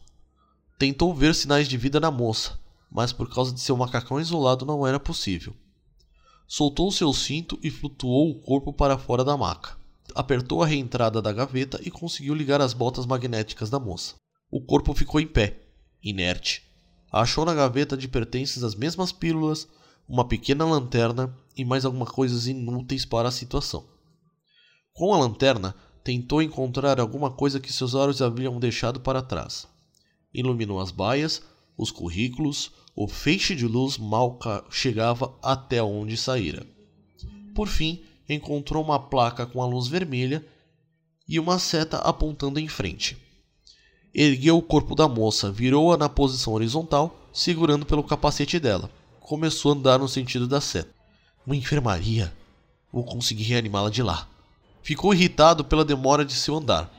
Tentou 0.79 1.13
ver 1.13 1.35
sinais 1.35 1.67
de 1.67 1.77
vida 1.77 1.99
na 1.99 2.13
moça, 2.13 2.61
mas 2.89 3.13
por 3.13 3.29
causa 3.29 3.53
de 3.53 3.61
seu 3.61 3.77
macacão 3.77 4.21
isolado 4.21 4.65
não 4.65 4.87
era 4.87 5.01
possível. 5.01 5.53
Soltou 6.47 6.93
seu 6.93 7.13
cinto 7.13 7.59
e 7.61 7.71
flutuou 7.71 8.31
o 8.31 8.41
corpo 8.41 8.73
para 8.73 8.97
fora 8.97 9.25
da 9.25 9.37
maca. 9.37 9.77
Apertou 10.15 10.63
a 10.63 10.67
reentrada 10.67 11.21
da 11.21 11.33
gaveta 11.33 11.81
e 11.83 11.91
conseguiu 11.91 12.35
ligar 12.35 12.61
as 12.61 12.73
botas 12.73 13.05
magnéticas 13.05 13.69
da 13.69 13.81
moça. 13.81 14.15
O 14.49 14.61
corpo 14.61 14.95
ficou 14.95 15.21
em 15.21 15.27
pé, 15.27 15.59
inerte, 16.05 16.72
achou 17.13 17.45
na 17.45 17.55
gaveta 17.55 17.97
de 17.97 18.09
pertences 18.09 18.65
as 18.65 18.75
mesmas 18.75 19.13
pílulas, 19.13 19.69
uma 20.09 20.27
pequena 20.27 20.65
lanterna 20.65 21.37
e 21.57 21.65
mais 21.65 21.85
algumas 21.85 22.09
coisas 22.09 22.47
inúteis 22.47 23.05
para 23.05 23.29
a 23.29 23.33
situação. 23.33 23.85
Com 24.95 25.13
a 25.13 25.19
lanterna, 25.19 25.75
tentou 26.03 26.43
encontrar 26.43 26.99
alguma 26.99 27.31
coisa 27.31 27.61
que 27.61 27.73
seus 27.73 27.95
olhos 27.95 28.23
haviam 28.23 28.59
deixado 28.59 29.01
para 29.01 29.23
trás. 29.23 29.67
Iluminou 30.33 30.81
as 30.81 30.91
baias, 30.91 31.43
os 31.77 31.91
currículos, 31.91 32.73
o 32.97 33.07
feixe 33.07 33.55
de 33.55 33.67
luz 33.67 33.99
mal 33.99 34.39
chegava 34.71 35.39
até 35.43 35.83
onde 35.83 36.17
saíra. 36.17 36.67
Por 37.55 37.69
fim, 37.69 38.03
encontrou 38.29 38.83
uma 38.83 38.99
placa 38.99 39.47
com 39.47 39.63
a 39.63 39.67
luz 39.67 39.89
vermelha 39.89 40.45
e 41.29 41.39
uma 41.39 41.59
seta 41.59 41.99
apontando 41.99 42.59
em 42.59 42.69
frente. 42.69 43.17
Ergueu 44.15 44.59
o 44.59 44.63
corpo 44.63 44.95
da 44.95 45.09
moça, 45.09 45.51
virou-a 45.51 45.97
na 45.97 46.07
posição 46.07 46.53
horizontal, 46.53 47.17
segurando 47.33 47.87
pelo 47.87 48.05
capacete 48.05 48.61
dela. 48.61 48.91
Começou 49.19 49.73
a 49.73 49.75
andar 49.75 49.99
no 49.99 50.07
sentido 50.07 50.47
da 50.47 50.61
seta. 50.61 50.91
Uma 51.47 51.57
enfermaria. 51.57 52.31
Vou 52.93 53.05
conseguir 53.05 53.45
reanimá-la 53.45 53.89
de 53.89 54.03
lá. 54.03 54.29
Ficou 54.83 55.15
irritado 55.15 55.65
pela 55.65 55.83
demora 55.83 56.27
de 56.27 56.35
seu 56.35 56.57
andar. 56.57 56.93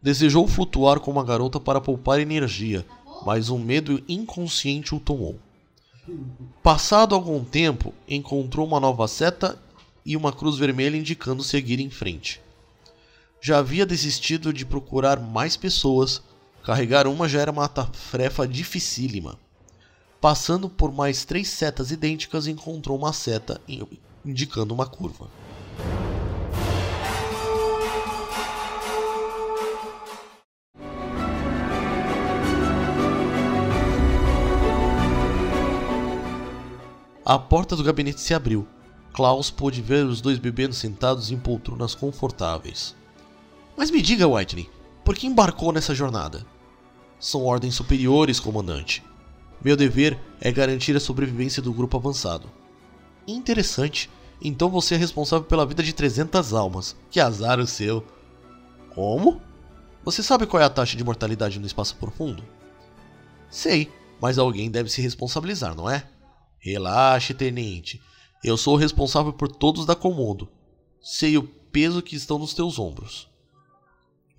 Desejou 0.00 0.46
flutuar 0.46 1.00
com 1.00 1.10
uma 1.10 1.24
garota 1.24 1.58
para 1.58 1.80
poupar 1.80 2.20
energia, 2.20 2.86
mas 3.26 3.50
um 3.50 3.58
medo 3.58 4.00
inconsciente 4.08 4.94
o 4.94 5.00
tomou. 5.00 5.36
Passado 6.62 7.16
algum 7.16 7.42
tempo, 7.42 7.92
encontrou 8.06 8.64
uma 8.64 8.78
nova 8.78 9.08
seta 9.08 9.58
e 10.06 10.16
uma 10.16 10.32
cruz 10.32 10.56
vermelha 10.56 10.96
indicando 10.96 11.42
seguir 11.42 11.80
em 11.80 11.90
frente. 11.90 12.40
Já 13.40 13.58
havia 13.58 13.84
desistido 13.84 14.52
de 14.52 14.64
procurar 14.64 15.18
mais 15.18 15.56
pessoas 15.56 16.22
Carregar 16.64 17.06
uma 17.06 17.28
já 17.28 17.42
era 17.42 17.50
uma 17.50 17.68
tarefa 17.68 18.48
dificílima. 18.48 19.38
Passando 20.18 20.66
por 20.66 20.90
mais 20.90 21.22
três 21.22 21.48
setas 21.48 21.90
idênticas, 21.90 22.46
encontrou 22.46 22.96
uma 22.96 23.12
seta 23.12 23.60
indicando 24.24 24.72
uma 24.72 24.86
curva. 24.86 25.28
A 37.26 37.38
porta 37.38 37.76
do 37.76 37.84
gabinete 37.84 38.22
se 38.22 38.32
abriu. 38.32 38.66
Klaus 39.12 39.50
pôde 39.50 39.82
ver 39.82 40.06
os 40.06 40.22
dois 40.22 40.38
bebendo 40.38 40.74
sentados 40.74 41.30
em 41.30 41.38
poltronas 41.38 41.94
confortáveis. 41.94 42.96
Mas 43.76 43.90
me 43.90 44.00
diga, 44.00 44.26
Whitney, 44.26 44.70
por 45.04 45.14
que 45.14 45.26
embarcou 45.26 45.70
nessa 45.70 45.94
jornada? 45.94 46.53
São 47.24 47.42
ordens 47.42 47.74
superiores, 47.74 48.38
comandante. 48.38 49.02
Meu 49.64 49.78
dever 49.78 50.20
é 50.42 50.52
garantir 50.52 50.94
a 50.94 51.00
sobrevivência 51.00 51.62
do 51.62 51.72
grupo 51.72 51.96
avançado. 51.96 52.50
Interessante. 53.26 54.10
Então 54.42 54.68
você 54.68 54.94
é 54.94 54.98
responsável 54.98 55.46
pela 55.46 55.64
vida 55.64 55.82
de 55.82 55.94
300 55.94 56.52
almas. 56.52 56.94
Que 57.10 57.18
azar 57.18 57.58
o 57.58 57.66
seu. 57.66 58.06
Como? 58.94 59.40
Você 60.04 60.22
sabe 60.22 60.46
qual 60.46 60.62
é 60.62 60.66
a 60.66 60.68
taxa 60.68 60.98
de 60.98 61.02
mortalidade 61.02 61.58
no 61.58 61.64
espaço 61.64 61.96
profundo? 61.96 62.44
Sei, 63.48 63.90
mas 64.20 64.36
alguém 64.36 64.70
deve 64.70 64.90
se 64.90 65.00
responsabilizar, 65.00 65.74
não 65.74 65.88
é? 65.88 66.06
Relaxe, 66.58 67.32
tenente. 67.32 68.02
Eu 68.44 68.58
sou 68.58 68.74
o 68.74 68.78
responsável 68.78 69.32
por 69.32 69.48
todos 69.48 69.86
da 69.86 69.94
Comodo. 69.94 70.46
Sei 71.00 71.38
o 71.38 71.42
peso 71.42 72.02
que 72.02 72.16
estão 72.16 72.38
nos 72.38 72.52
teus 72.52 72.78
ombros. 72.78 73.32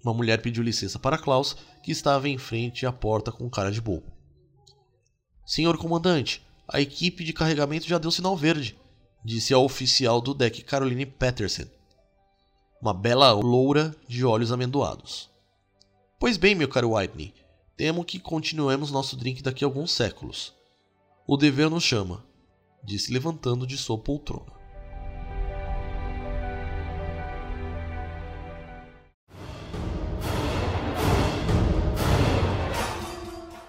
Uma 0.06 0.14
mulher 0.14 0.40
pediu 0.40 0.64
licença 0.64 1.00
para 1.00 1.18
Klaus, 1.18 1.58
que 1.82 1.92
estava 1.92 2.30
em 2.30 2.38
frente 2.38 2.86
à 2.86 2.92
porta 2.92 3.32
com 3.32 3.50
cara 3.50 3.72
de 3.72 3.82
bobo. 3.82 4.14
Senhor 5.44 5.76
comandante, 5.80 6.46
a 6.68 6.80
equipe 6.80 7.24
de 7.24 7.34
carregamento 7.34 7.88
já 7.88 7.98
deu 7.98 8.12
sinal 8.12 8.38
verde, 8.38 8.78
disse 9.24 9.52
a 9.52 9.58
oficial 9.58 10.22
do 10.22 10.36
deck 10.36 10.62
Caroline 10.62 11.08
Patterson, 11.08 11.66
uma 12.80 12.94
bela 12.94 13.32
loura 13.32 13.96
de 14.08 14.24
olhos 14.24 14.52
amendoados. 14.52 15.28
Pois 16.20 16.38
bem, 16.38 16.54
meu 16.54 16.70
caro 16.70 16.92
Whitney, 16.92 17.34
temo 17.76 18.06
que 18.06 18.20
continuemos 18.20 18.92
nosso 18.92 19.18
drink 19.18 19.42
daqui 19.42 19.64
a 19.64 19.68
alguns 19.68 19.92
séculos. 19.92 20.54
O 21.26 21.36
dever 21.36 21.68
nos 21.68 21.84
chama, 21.84 22.24
disse 22.84 23.12
levantando 23.12 23.66
de 23.66 23.76
sua 23.76 23.98
poltrona. 23.98 24.55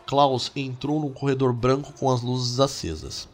Klaus 0.06 0.52
entrou 0.54 1.00
num 1.00 1.10
corredor 1.10 1.52
branco 1.52 1.92
com 1.98 2.08
as 2.08 2.22
luzes 2.22 2.60
acesas. 2.60 3.28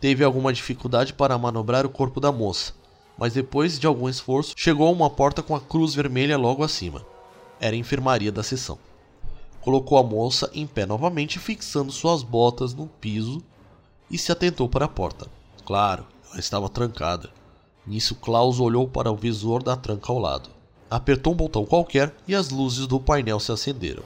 Teve 0.00 0.24
alguma 0.24 0.52
dificuldade 0.52 1.12
para 1.12 1.38
manobrar 1.38 1.86
o 1.86 1.90
corpo 1.90 2.18
da 2.18 2.32
moça, 2.32 2.72
mas 3.16 3.34
depois 3.34 3.78
de 3.78 3.86
algum 3.86 4.08
esforço, 4.08 4.52
chegou 4.56 4.88
a 4.88 4.90
uma 4.90 5.08
porta 5.08 5.44
com 5.44 5.54
a 5.54 5.60
cruz 5.60 5.94
vermelha 5.94 6.36
logo 6.36 6.64
acima. 6.64 7.06
Era 7.60 7.76
a 7.76 7.78
enfermaria 7.78 8.32
da 8.32 8.42
sessão. 8.42 8.78
Colocou 9.60 9.96
a 9.96 10.02
moça 10.02 10.50
em 10.52 10.66
pé 10.66 10.84
novamente, 10.84 11.38
fixando 11.38 11.92
suas 11.92 12.24
botas 12.24 12.74
no 12.74 12.88
piso 12.88 13.40
e 14.10 14.18
se 14.18 14.32
atentou 14.32 14.68
para 14.68 14.86
a 14.86 14.88
porta. 14.88 15.28
Claro, 15.64 16.04
ela 16.28 16.40
estava 16.40 16.68
trancada. 16.68 17.30
Nisso, 17.86 18.16
Klaus 18.16 18.58
olhou 18.58 18.88
para 18.88 19.12
o 19.12 19.16
visor 19.16 19.62
da 19.62 19.76
tranca 19.76 20.10
ao 20.10 20.18
lado. 20.18 20.50
Apertou 20.90 21.32
um 21.32 21.36
botão 21.36 21.64
qualquer 21.64 22.12
e 22.26 22.34
as 22.34 22.50
luzes 22.50 22.88
do 22.88 22.98
painel 22.98 23.38
se 23.38 23.52
acenderam. 23.52 24.02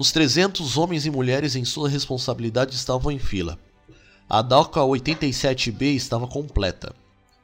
Os 0.00 0.12
300 0.12 0.78
homens 0.78 1.04
e 1.04 1.10
mulheres 1.10 1.54
em 1.54 1.62
sua 1.62 1.86
responsabilidade 1.86 2.74
estavam 2.74 3.12
em 3.12 3.18
fila. 3.18 3.58
A 4.26 4.40
DOCA 4.40 4.80
87B 4.80 5.94
estava 5.94 6.26
completa. 6.26 6.96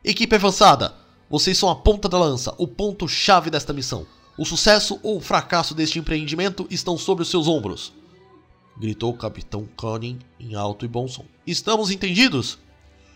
Equipe 0.03 0.37
avançada! 0.37 0.95
Vocês 1.29 1.59
são 1.59 1.69
a 1.69 1.77
ponta 1.77 2.09
da 2.09 2.19
lança, 2.19 2.55
o 2.57 2.67
ponto-chave 2.67 3.51
desta 3.51 3.75
missão. 3.75 4.07
O 4.39 4.47
sucesso 4.47 4.99
ou 5.03 5.19
o 5.19 5.21
fracasso 5.21 5.75
deste 5.75 5.99
empreendimento 5.99 6.67
estão 6.71 6.97
sobre 6.97 7.25
os 7.25 7.29
seus 7.29 7.47
ombros. 7.47 7.93
Gritou 8.75 9.13
o 9.13 9.19
capitão 9.19 9.69
Cunning 9.77 10.19
em 10.41 10.55
alto 10.55 10.87
e 10.87 10.89
bom 10.89 11.07
som. 11.07 11.27
Estamos 11.47 11.91
entendidos? 11.91 12.57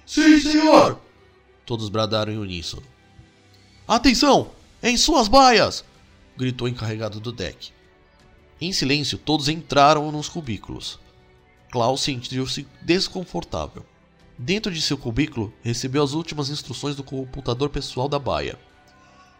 Sim, 0.05 0.39
senhor! 0.39 1.01
Todos 1.65 1.89
bradaram 1.89 2.31
em 2.31 2.37
uníssono. 2.37 2.83
Atenção! 3.89 4.51
Em 4.83 4.99
suas 4.99 5.29
baias! 5.29 5.83
Gritou 6.37 6.67
o 6.67 6.71
encarregado 6.71 7.19
do 7.19 7.33
deck. 7.33 7.73
Em 8.61 8.73
silêncio, 8.73 9.17
todos 9.17 9.49
entraram 9.49 10.13
nos 10.13 10.29
cubículos. 10.29 10.99
Klaus 11.71 12.03
sentiu-se 12.03 12.67
desconfortável. 12.83 13.87
Dentro 14.37 14.71
de 14.73 14.83
seu 14.83 14.99
cubículo, 14.99 15.53
recebeu 15.63 16.03
as 16.03 16.13
últimas 16.13 16.51
instruções 16.51 16.95
do 16.95 17.03
computador 17.03 17.71
pessoal 17.71 18.09
da 18.09 18.19
baia. 18.19 18.59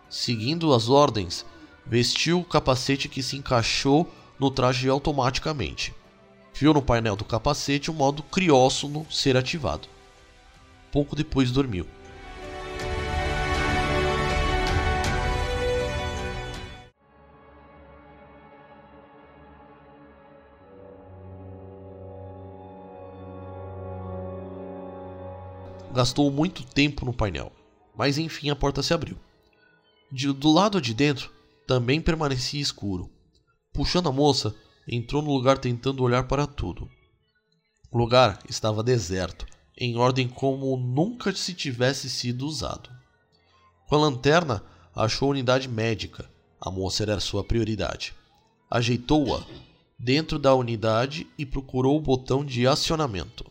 Seguindo 0.09 0.73
as 0.73 0.89
ordens, 0.89 1.45
vestiu 1.85 2.41
o 2.41 2.45
capacete 2.45 3.09
que 3.09 3.23
se 3.23 3.37
encaixou 3.37 4.11
no 4.39 4.51
traje 4.51 4.89
automaticamente. 4.89 5.95
Viu 6.55 6.73
no 6.73 6.81
painel 6.81 7.17
do 7.17 7.25
capacete 7.25 7.91
o 7.91 7.95
modo 7.95 8.23
criósono 8.23 9.07
ser 9.11 9.37
ativado. 9.37 9.87
Pouco 10.91 11.15
depois 11.15 11.51
dormiu. 11.51 11.87
Gastou 25.93 26.31
muito 26.31 26.65
tempo 26.65 27.05
no 27.05 27.13
painel, 27.13 27.51
mas 27.97 28.17
enfim 28.17 28.49
a 28.49 28.57
porta 28.57 28.83
se 28.83 28.95
abriu. 28.95 29.19
De, 30.11 30.33
do 30.33 30.53
lado 30.53 30.81
de 30.81 30.95
dentro 30.95 31.33
também 31.67 32.01
permanecia 32.01 32.61
escuro. 32.61 33.11
Puxando 33.73 34.09
a 34.09 34.13
moça, 34.13 34.55
entrou 34.87 35.21
no 35.21 35.33
lugar 35.33 35.59
tentando 35.59 36.03
olhar 36.03 36.29
para 36.29 36.47
tudo. 36.47 36.89
O 37.91 37.99
lugar 37.99 38.39
estava 38.49 38.85
deserto, 38.85 39.47
em 39.77 39.97
ordem 39.97 40.29
como 40.29 40.77
nunca 40.77 41.35
se 41.35 41.55
tivesse 41.55 42.09
sido 42.09 42.47
usado. 42.47 42.89
Com 43.89 43.97
a 43.97 43.99
lanterna, 43.99 44.63
achou 44.95 45.29
a 45.29 45.31
unidade 45.33 45.69
médica. 45.69 46.31
A 46.61 46.71
moça 46.71 47.03
era 47.03 47.19
sua 47.19 47.43
prioridade. 47.43 48.15
Ajeitou-a 48.71 49.45
dentro 49.99 50.39
da 50.39 50.55
unidade 50.55 51.27
e 51.37 51.45
procurou 51.45 51.97
o 51.97 52.01
botão 52.01 52.45
de 52.45 52.67
acionamento. 52.67 53.51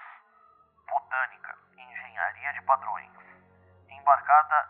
Botânica, 0.85 1.57
Engenharia 1.73 2.53
de 2.53 2.61
Padrões. 2.67 3.09
Embarcada 3.89 4.68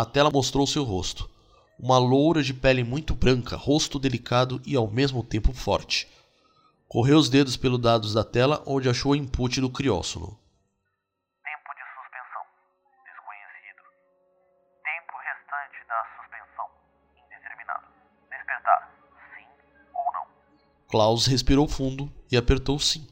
A 0.00 0.04
tela 0.06 0.30
mostrou 0.30 0.66
seu 0.66 0.82
rosto. 0.82 1.28
Uma 1.78 1.98
loura 1.98 2.42
de 2.42 2.54
pele 2.54 2.82
muito 2.82 3.14
branca, 3.14 3.54
rosto 3.54 3.98
delicado 3.98 4.58
e 4.64 4.74
ao 4.74 4.90
mesmo 4.90 5.22
tempo 5.22 5.52
forte. 5.52 6.08
Correu 6.88 7.18
os 7.18 7.28
dedos 7.28 7.54
pelos 7.54 7.78
dados 7.78 8.14
da 8.14 8.24
tela 8.24 8.62
onde 8.66 8.88
achou 8.88 9.12
o 9.12 9.14
input 9.14 9.60
do 9.60 9.68
criósono. 9.68 10.28
Tempo 11.44 11.70
de 11.76 11.84
suspensão. 11.92 12.42
Desconhecido. 13.04 13.82
Tempo 14.88 15.12
restante 15.20 15.86
da 15.86 16.02
suspensão. 16.16 16.66
Indeterminado. 17.22 17.86
Despertar. 18.30 18.94
Sim 19.36 19.46
ou 19.92 20.12
não. 20.14 20.26
Klaus 20.88 21.26
respirou 21.26 21.68
fundo 21.68 22.10
e 22.32 22.38
apertou 22.38 22.78
sim. 22.78 23.06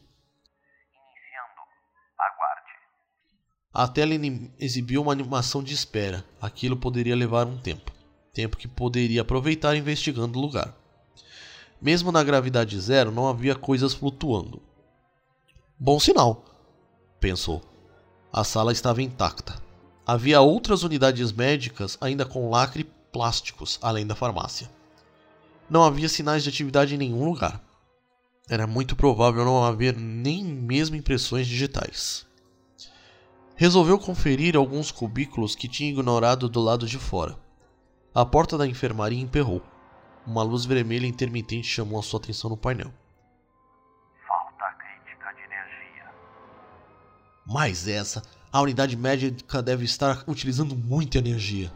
A 3.78 3.86
tela 3.86 4.12
exibiu 4.58 5.00
uma 5.00 5.12
animação 5.12 5.62
de 5.62 5.72
espera. 5.72 6.24
Aquilo 6.42 6.76
poderia 6.76 7.14
levar 7.14 7.46
um 7.46 7.56
tempo. 7.56 7.92
Tempo 8.34 8.56
que 8.56 8.66
poderia 8.66 9.20
aproveitar 9.20 9.76
investigando 9.76 10.36
o 10.36 10.42
lugar. 10.42 10.76
Mesmo 11.80 12.10
na 12.10 12.24
gravidade 12.24 12.76
zero, 12.80 13.12
não 13.12 13.28
havia 13.28 13.54
coisas 13.54 13.94
flutuando. 13.94 14.60
Bom 15.78 16.00
sinal, 16.00 16.44
pensou. 17.20 17.62
A 18.32 18.42
sala 18.42 18.72
estava 18.72 19.00
intacta. 19.00 19.62
Havia 20.04 20.40
outras 20.40 20.82
unidades 20.82 21.30
médicas 21.30 21.96
ainda 22.00 22.26
com 22.26 22.50
lacre 22.50 22.82
plásticos, 23.12 23.78
além 23.80 24.04
da 24.04 24.16
farmácia. 24.16 24.68
Não 25.70 25.84
havia 25.84 26.08
sinais 26.08 26.42
de 26.42 26.48
atividade 26.48 26.96
em 26.96 26.98
nenhum 26.98 27.24
lugar. 27.24 27.62
Era 28.50 28.66
muito 28.66 28.96
provável 28.96 29.44
não 29.44 29.62
haver 29.62 29.96
nem 29.96 30.42
mesmo 30.42 30.96
impressões 30.96 31.46
digitais. 31.46 32.26
Resolveu 33.60 33.98
conferir 33.98 34.56
alguns 34.56 34.92
cubículos 34.92 35.56
que 35.56 35.66
tinha 35.66 35.90
ignorado 35.90 36.48
do 36.48 36.60
lado 36.60 36.86
de 36.86 36.96
fora. 36.96 37.36
A 38.14 38.24
porta 38.24 38.56
da 38.56 38.64
enfermaria 38.64 39.20
emperrou. 39.20 39.60
Uma 40.24 40.44
luz 40.44 40.64
vermelha 40.64 41.08
intermitente 41.08 41.66
chamou 41.66 41.98
a 41.98 42.02
sua 42.04 42.20
atenção 42.20 42.48
no 42.48 42.56
painel. 42.56 42.92
Falta 44.28 44.76
crítica 44.78 45.32
de 45.32 45.40
energia. 45.42 46.06
Mais 47.44 47.88
essa, 47.88 48.22
a 48.52 48.60
unidade 48.60 48.96
médica 48.96 49.60
deve 49.60 49.84
estar 49.84 50.22
utilizando 50.28 50.76
muita 50.76 51.18
energia. 51.18 51.72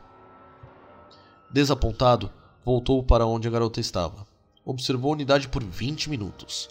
Desapontado, 1.51 2.31
voltou 2.65 3.03
para 3.03 3.27
onde 3.27 3.49
a 3.49 3.51
garota 3.51 3.81
estava. 3.81 4.25
Observou 4.65 5.11
a 5.11 5.15
unidade 5.15 5.49
por 5.49 5.65
20 5.65 6.11
minutos. 6.11 6.71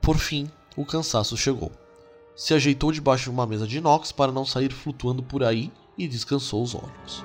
Por 0.00 0.18
fim, 0.18 0.48
o 0.76 0.86
cansaço 0.86 1.36
chegou. 1.36 1.72
Se 2.40 2.54
ajeitou 2.54 2.90
debaixo 2.90 3.24
de 3.24 3.30
uma 3.30 3.46
mesa 3.46 3.66
de 3.66 3.76
inox 3.76 4.12
para 4.12 4.32
não 4.32 4.46
sair 4.46 4.72
flutuando 4.72 5.22
por 5.22 5.44
aí 5.44 5.70
e 5.98 6.08
descansou 6.08 6.62
os 6.62 6.74
olhos. 6.74 7.22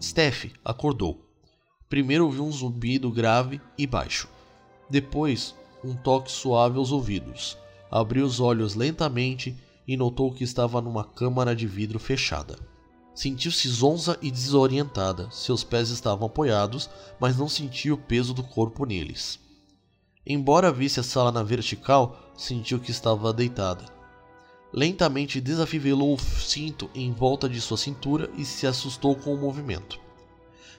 Steph 0.00 0.52
acordou. 0.64 1.28
Primeiro 1.88 2.26
ouviu 2.26 2.44
um 2.44 2.52
zumbido 2.52 3.10
grave 3.10 3.60
e 3.76 3.88
baixo. 3.88 4.28
Depois, 4.88 5.56
um 5.82 5.96
toque 5.96 6.30
suave 6.30 6.78
aos 6.78 6.92
ouvidos. 6.92 7.58
Abriu 7.90 8.24
os 8.24 8.38
olhos 8.38 8.76
lentamente 8.76 9.56
e 9.84 9.96
notou 9.96 10.32
que 10.32 10.44
estava 10.44 10.80
numa 10.80 11.02
câmara 11.02 11.56
de 11.56 11.66
vidro 11.66 11.98
fechada. 11.98 12.67
Sentiu-se 13.18 13.68
zonza 13.68 14.16
e 14.22 14.30
desorientada. 14.30 15.28
Seus 15.32 15.64
pés 15.64 15.90
estavam 15.90 16.28
apoiados, 16.28 16.88
mas 17.18 17.36
não 17.36 17.48
sentia 17.48 17.92
o 17.92 17.98
peso 17.98 18.32
do 18.32 18.44
corpo 18.44 18.84
neles. 18.84 19.40
Embora 20.24 20.70
visse 20.70 21.00
a 21.00 21.02
sala 21.02 21.32
na 21.32 21.42
vertical, 21.42 22.32
sentiu 22.36 22.78
que 22.78 22.92
estava 22.92 23.32
deitada. 23.32 23.86
Lentamente 24.72 25.40
desafivelou 25.40 26.14
o 26.14 26.18
cinto 26.20 26.88
em 26.94 27.10
volta 27.10 27.48
de 27.48 27.60
sua 27.60 27.76
cintura 27.76 28.30
e 28.36 28.44
se 28.44 28.68
assustou 28.68 29.16
com 29.16 29.34
o 29.34 29.40
movimento. 29.40 29.98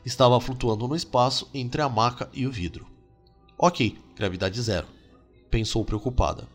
Estava 0.06 0.40
flutuando 0.40 0.88
no 0.88 0.96
espaço 0.96 1.50
entre 1.54 1.82
a 1.82 1.90
maca 1.90 2.30
e 2.32 2.48
o 2.48 2.52
vidro. 2.52 2.88
Ok, 3.58 4.00
gravidade 4.16 4.62
zero, 4.62 4.88
pensou 5.52 5.84
preocupada. 5.84 6.48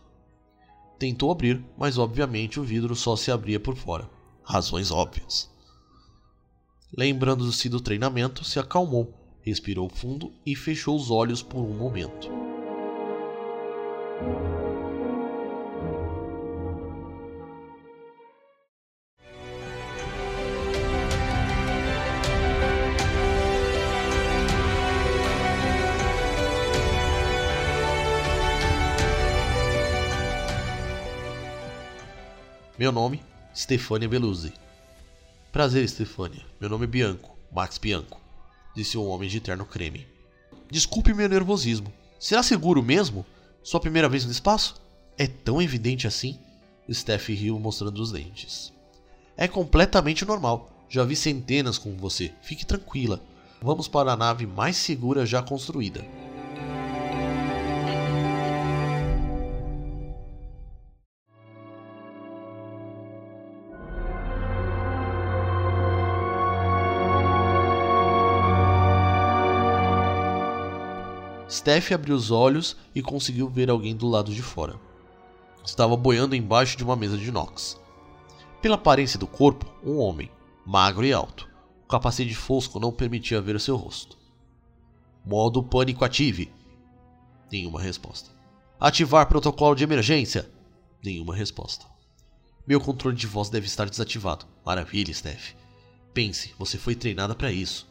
Tentou 0.99 1.31
abrir, 1.31 1.63
mas 1.77 1.99
obviamente 1.99 2.59
o 2.59 2.65
vidro 2.65 2.97
só 2.97 3.17
se 3.17 3.31
abria 3.31 3.61
por 3.61 3.77
fora. 3.77 4.09
Razões 4.43 4.91
óbvias. 4.91 5.53
Lembrando-se 6.97 7.69
do 7.69 7.81
treinamento, 7.81 8.45
se 8.45 8.61
acalmou, 8.61 9.13
respirou 9.43 9.89
fundo 9.89 10.33
e 10.47 10.55
fechou 10.55 10.95
os 10.95 11.11
olhos 11.11 11.43
por 11.43 11.59
um 11.59 11.77
momento. 11.77 12.31
Meu 32.79 32.93
nome, 32.93 33.21
Stefania 33.53 34.09
Beluzzi. 34.09 34.64
Prazer, 35.55 35.89
Stefania. 35.89 36.45
Meu 36.61 36.69
nome 36.69 36.83
é 36.83 36.89
Bianco, 36.89 37.39
Max 37.55 37.79
Bianco, 37.79 38.21
disse 38.75 38.99
o 38.99 39.05
homem 39.05 39.29
de 39.29 39.39
terno 39.39 39.65
creme. 39.65 40.05
Desculpe 40.69 41.15
meu 41.15 41.29
nervosismo. 41.29 41.93
Será 42.19 42.43
seguro 42.43 42.83
mesmo? 42.83 43.25
Sua 43.63 43.79
primeira 43.79 44.09
vez 44.09 44.25
no 44.25 44.33
espaço? 44.33 44.83
É 45.17 45.29
tão 45.29 45.63
evidente 45.63 46.09
assim? 46.09 46.41
Steph 46.93 47.29
riu 47.29 47.57
mostrando 47.61 48.03
os 48.03 48.11
dentes. 48.11 48.73
É 49.37 49.47
completamente 49.47 50.25
normal. 50.25 50.87
Já 50.89 51.05
vi 51.05 51.15
centenas 51.15 51.79
com 51.79 51.97
você. 51.97 52.33
Fique 52.43 52.67
tranquila. 52.67 53.23
Vamos 53.63 53.87
para 53.87 54.11
a 54.11 54.17
nave 54.17 54.49
mais 54.49 54.77
segura 54.77 55.25
já 55.25 55.41
construída. 55.41 56.05
Steph 71.65 71.93
abriu 71.93 72.15
os 72.15 72.31
olhos 72.31 72.77
e 72.95 73.01
conseguiu 73.01 73.49
ver 73.49 73.71
alguém 73.71 73.97
do 73.97 74.07
lado 74.07 74.35
de 74.35 74.43
fora. 74.43 74.79
Estava 75.65 75.97
boiando 75.97 76.37
embaixo 76.37 76.77
de 76.77 76.85
uma 76.85 76.95
mesa 76.95 77.17
de 77.17 77.29
inox. 77.29 77.81
Pela 78.61 78.75
aparência 78.75 79.19
do 79.19 79.27
corpo, 79.27 79.65
um 79.83 79.97
homem, 79.97 80.31
magro 80.67 81.07
e 81.07 81.13
alto. 81.15 81.49
O 81.83 81.89
capacete 81.89 82.35
fosco 82.35 82.79
não 82.79 82.93
permitia 82.93 83.41
ver 83.41 83.59
seu 83.59 83.77
rosto. 83.77 84.19
Modo 85.25 85.63
pânico 85.63 86.05
ative. 86.05 86.53
Nenhuma 87.51 87.81
resposta. 87.81 88.29
Ativar 88.79 89.27
protocolo 89.27 89.75
de 89.75 89.85
emergência. 89.85 90.47
Nenhuma 91.03 91.35
resposta. 91.35 91.87
Meu 92.67 92.79
controle 92.79 93.17
de 93.17 93.27
voz 93.27 93.49
deve 93.49 93.67
estar 93.67 93.89
desativado. 93.89 94.45
Maravilha, 94.67 95.15
Steph. 95.15 95.55
Pense, 96.13 96.55
você 96.59 96.77
foi 96.77 96.95
treinada 96.95 97.35
para 97.35 97.51
isso. 97.51 97.89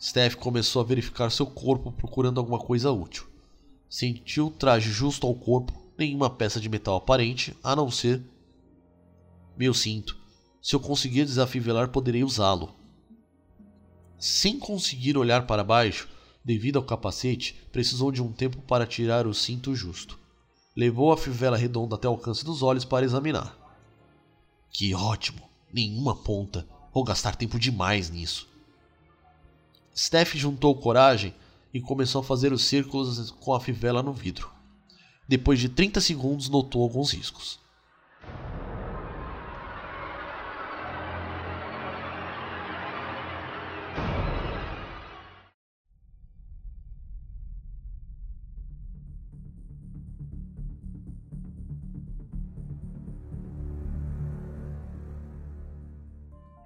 Steph 0.00 0.36
começou 0.36 0.80
a 0.80 0.84
verificar 0.84 1.30
seu 1.30 1.46
corpo 1.46 1.90
procurando 1.90 2.38
alguma 2.38 2.58
coisa 2.58 2.92
útil. 2.92 3.26
Sentiu 3.88 4.46
o 4.46 4.50
traje 4.50 4.90
justo 4.90 5.26
ao 5.26 5.34
corpo, 5.34 5.72
nenhuma 5.98 6.30
peça 6.30 6.60
de 6.60 6.68
metal 6.68 6.96
aparente, 6.96 7.56
a 7.62 7.74
não 7.74 7.90
ser. 7.90 8.22
Meu 9.56 9.74
cinto. 9.74 10.16
Se 10.62 10.76
eu 10.76 10.80
conseguir 10.80 11.24
desafivelar, 11.24 11.88
poderei 11.88 12.22
usá-lo. 12.22 12.74
Sem 14.18 14.58
conseguir 14.58 15.16
olhar 15.16 15.46
para 15.46 15.64
baixo, 15.64 16.08
devido 16.44 16.76
ao 16.76 16.84
capacete, 16.84 17.54
precisou 17.72 18.12
de 18.12 18.22
um 18.22 18.32
tempo 18.32 18.60
para 18.62 18.86
tirar 18.86 19.26
o 19.26 19.34
cinto 19.34 19.74
justo. 19.74 20.18
Levou 20.76 21.12
a 21.12 21.16
fivela 21.16 21.56
redonda 21.56 21.96
até 21.96 22.08
o 22.08 22.12
alcance 22.12 22.44
dos 22.44 22.62
olhos 22.62 22.84
para 22.84 23.04
examinar. 23.04 23.56
Que 24.70 24.94
ótimo! 24.94 25.48
Nenhuma 25.72 26.14
ponta. 26.14 26.66
Vou 26.92 27.04
gastar 27.04 27.36
tempo 27.36 27.58
demais 27.58 28.10
nisso. 28.10 28.47
Steph 29.98 30.36
juntou 30.36 30.76
coragem 30.76 31.34
e 31.74 31.80
começou 31.80 32.20
a 32.20 32.24
fazer 32.24 32.52
os 32.52 32.62
círculos 32.62 33.32
com 33.32 33.52
a 33.52 33.58
fivela 33.58 34.00
no 34.00 34.12
vidro. 34.12 34.48
Depois 35.26 35.58
de 35.58 35.68
30 35.68 36.00
segundos, 36.00 36.48
notou 36.48 36.84
alguns 36.84 37.12
riscos. 37.12 37.58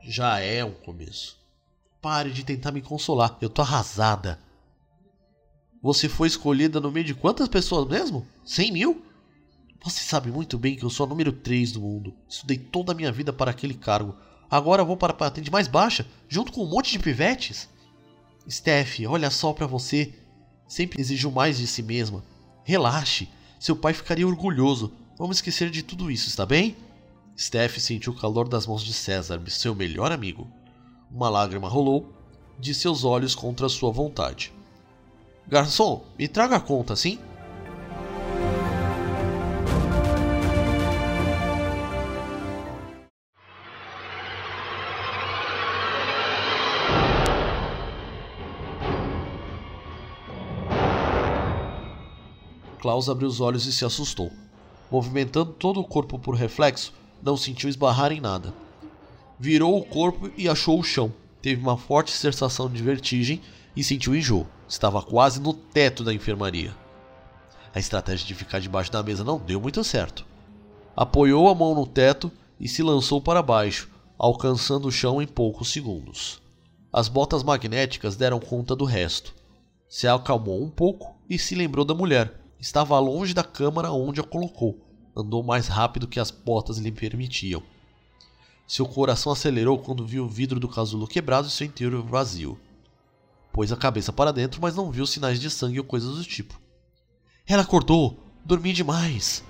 Já 0.03 0.38
é 0.38 0.62
um 0.62 0.73
começo. 0.73 1.42
Pare 2.03 2.33
de 2.33 2.45
tentar 2.45 2.73
me 2.73 2.83
consolar. 2.83 3.38
Eu 3.41 3.49
tô 3.49 3.62
arrasada. 3.62 4.41
Você 5.81 6.09
foi 6.09 6.27
escolhida 6.27 6.81
no 6.81 6.91
meio 6.91 7.07
de 7.07 7.15
quantas 7.15 7.47
pessoas 7.47 7.88
mesmo? 7.88 8.27
100 8.45 8.73
mil? 8.73 9.07
Você 9.85 10.01
sabe 10.03 10.29
muito 10.29 10.59
bem 10.59 10.75
que 10.75 10.85
eu 10.85 10.91
sou 10.91 11.07
a 11.07 11.09
número 11.09 11.31
3 11.31 11.71
do 11.71 11.81
mundo. 11.81 12.12
Estudei 12.29 12.59
toda 12.59 12.91
a 12.91 12.95
minha 12.95 13.12
vida 13.12 13.33
para 13.33 13.53
aquele 13.53 13.75
cargo. 13.75 14.17
Agora 14.51 14.83
vou 14.83 14.97
para 14.97 15.12
a 15.12 15.17
patente 15.17 15.51
mais 15.51 15.69
baixa, 15.69 16.05
junto 16.29 16.51
com 16.51 16.65
um 16.65 16.69
monte 16.69 16.91
de 16.91 16.99
pivetes? 16.99 17.69
Steph, 18.51 18.99
olha 19.09 19.31
só 19.31 19.53
para 19.53 19.69
você. 19.69 20.12
Sempre 20.67 21.01
exigiu 21.01 21.31
mais 21.31 21.57
de 21.59 21.69
si 21.69 21.85
mesma. 21.85 22.25
Relaxe. 22.65 23.29
Seu 23.61 23.77
pai 23.77 23.95
ficaria 23.95 24.27
orgulhoso. 24.27 24.93
Vamos 25.17 25.37
esquecer 25.37 25.71
de 25.71 25.85
tudo 25.85 26.11
isso, 26.11 26.29
está 26.29 26.45
bem? 26.45 26.77
Steph 27.38 27.79
sentiu 27.79 28.12
o 28.12 28.17
calor 28.17 28.49
das 28.49 28.67
mãos 28.67 28.83
de 28.83 28.93
César, 28.93 29.41
seu 29.49 29.73
melhor 29.73 30.11
amigo. 30.11 30.51
Uma 31.14 31.29
lágrima 31.29 31.68
rolou 31.68 32.09
de 32.59 32.75
seus 32.75 33.05
olhos 33.05 33.35
contra 33.35 33.68
sua 33.68 33.92
vontade. 33.92 34.51
Garçom, 35.46 36.03
me 36.18 36.27
traga 36.27 36.57
a 36.57 36.61
conta, 36.61 36.96
sim? 36.96 37.18
Klaus 52.81 53.11
abriu 53.11 53.29
os 53.29 53.38
olhos 53.38 53.66
e 53.66 53.72
se 53.72 53.85
assustou. 53.85 54.31
Movimentando 54.90 55.53
todo 55.53 55.79
o 55.79 55.85
corpo 55.85 56.18
por 56.18 56.35
reflexo, 56.35 56.94
não 57.22 57.37
sentiu 57.37 57.68
esbarrar 57.68 58.12
em 58.12 58.20
nada 58.20 58.55
virou 59.43 59.77
o 59.77 59.85
corpo 59.85 60.31
e 60.39 60.49
achou 60.49 60.79
o 60.79 60.85
chão. 60.85 61.13
Teve 61.43 61.61
uma 61.61 61.77
forte 61.77 62.13
sensação 62.13 62.71
de 62.71 62.81
vertigem 62.81 63.41
e 63.75 63.83
sentiu 63.83 64.15
enjoo. 64.15 64.47
Estava 64.69 65.03
quase 65.03 65.41
no 65.41 65.53
teto 65.53 66.05
da 66.05 66.15
enfermaria. 66.15 66.73
A 67.75 67.81
estratégia 67.81 68.25
de 68.25 68.37
ficar 68.37 68.61
debaixo 68.61 68.93
da 68.93 69.03
mesa 69.03 69.25
não 69.25 69.41
deu 69.41 69.61
muito 69.61 69.83
certo. 69.83 70.25
Apoiou 70.95 71.49
a 71.49 71.55
mão 71.57 71.75
no 71.75 71.85
teto 71.85 72.31
e 72.61 72.69
se 72.69 72.85
lançou 72.85 73.21
para 73.21 73.43
baixo, 73.43 73.91
alcançando 74.17 74.87
o 74.87 74.93
chão 74.93 75.21
em 75.21 75.27
poucos 75.27 75.73
segundos. 75.73 76.41
As 76.93 77.09
botas 77.09 77.43
magnéticas 77.43 78.15
deram 78.15 78.39
conta 78.39 78.77
do 78.77 78.85
resto. 78.85 79.35
Se 79.89 80.07
acalmou 80.07 80.63
um 80.63 80.71
pouco 80.71 81.17
e 81.29 81.37
se 81.37 81.57
lembrou 81.57 81.85
da 81.85 81.95
mulher. 81.95 82.33
Estava 82.61 82.97
longe 83.01 83.35
da 83.35 83.43
câmara 83.43 83.91
onde 83.91 84.21
a 84.21 84.25
colocou. 84.25 84.79
Andou 85.17 85.43
mais 85.43 85.67
rápido 85.67 86.07
que 86.07 86.21
as 86.21 86.31
botas 86.31 86.79
lhe 86.79 86.93
permitiam. 86.93 87.61
Seu 88.66 88.87
coração 88.87 89.33
acelerou 89.33 89.79
quando 89.79 90.07
viu 90.07 90.25
o 90.25 90.29
vidro 90.29 90.59
do 90.59 90.68
casulo 90.68 91.07
quebrado 91.07 91.48
e 91.48 91.51
seu 91.51 91.66
interior 91.66 92.03
vazio. 92.03 92.59
Pôs 93.53 93.70
a 93.70 93.77
cabeça 93.77 94.12
para 94.12 94.33
dentro, 94.33 94.61
mas 94.62 94.75
não 94.75 94.90
viu 94.90 95.07
sinais 95.07 95.40
de 95.40 95.51
sangue 95.51 95.79
ou 95.79 95.85
coisas 95.85 96.16
do 96.16 96.25
tipo. 96.25 96.59
Ela 97.46 97.62
acordou! 97.62 98.18
Dormi 98.44 98.72
demais! 98.72 99.44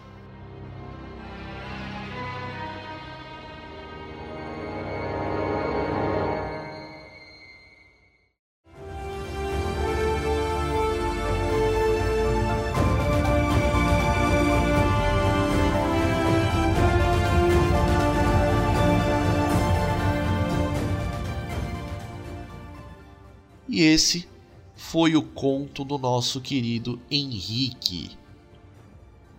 Foi 25.03 25.17
o 25.17 25.23
conto 25.23 25.85
do 25.85 25.99
nosso 25.99 26.41
querido 26.41 26.97
Henrique. 27.11 28.12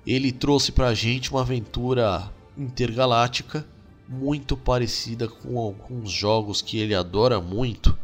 Ele 0.06 0.30
trouxe 0.30 0.74
pra 0.74 0.94
gente 0.94 1.32
uma 1.32 1.40
aventura 1.40 2.30
intergaláctica 2.58 3.66
muito 4.06 4.58
parecida 4.58 5.26
com 5.26 5.58
alguns 5.58 6.12
jogos 6.12 6.62
que 6.62 6.78
ele 6.80 6.94
adora 6.94 7.40
muito. 7.40 7.98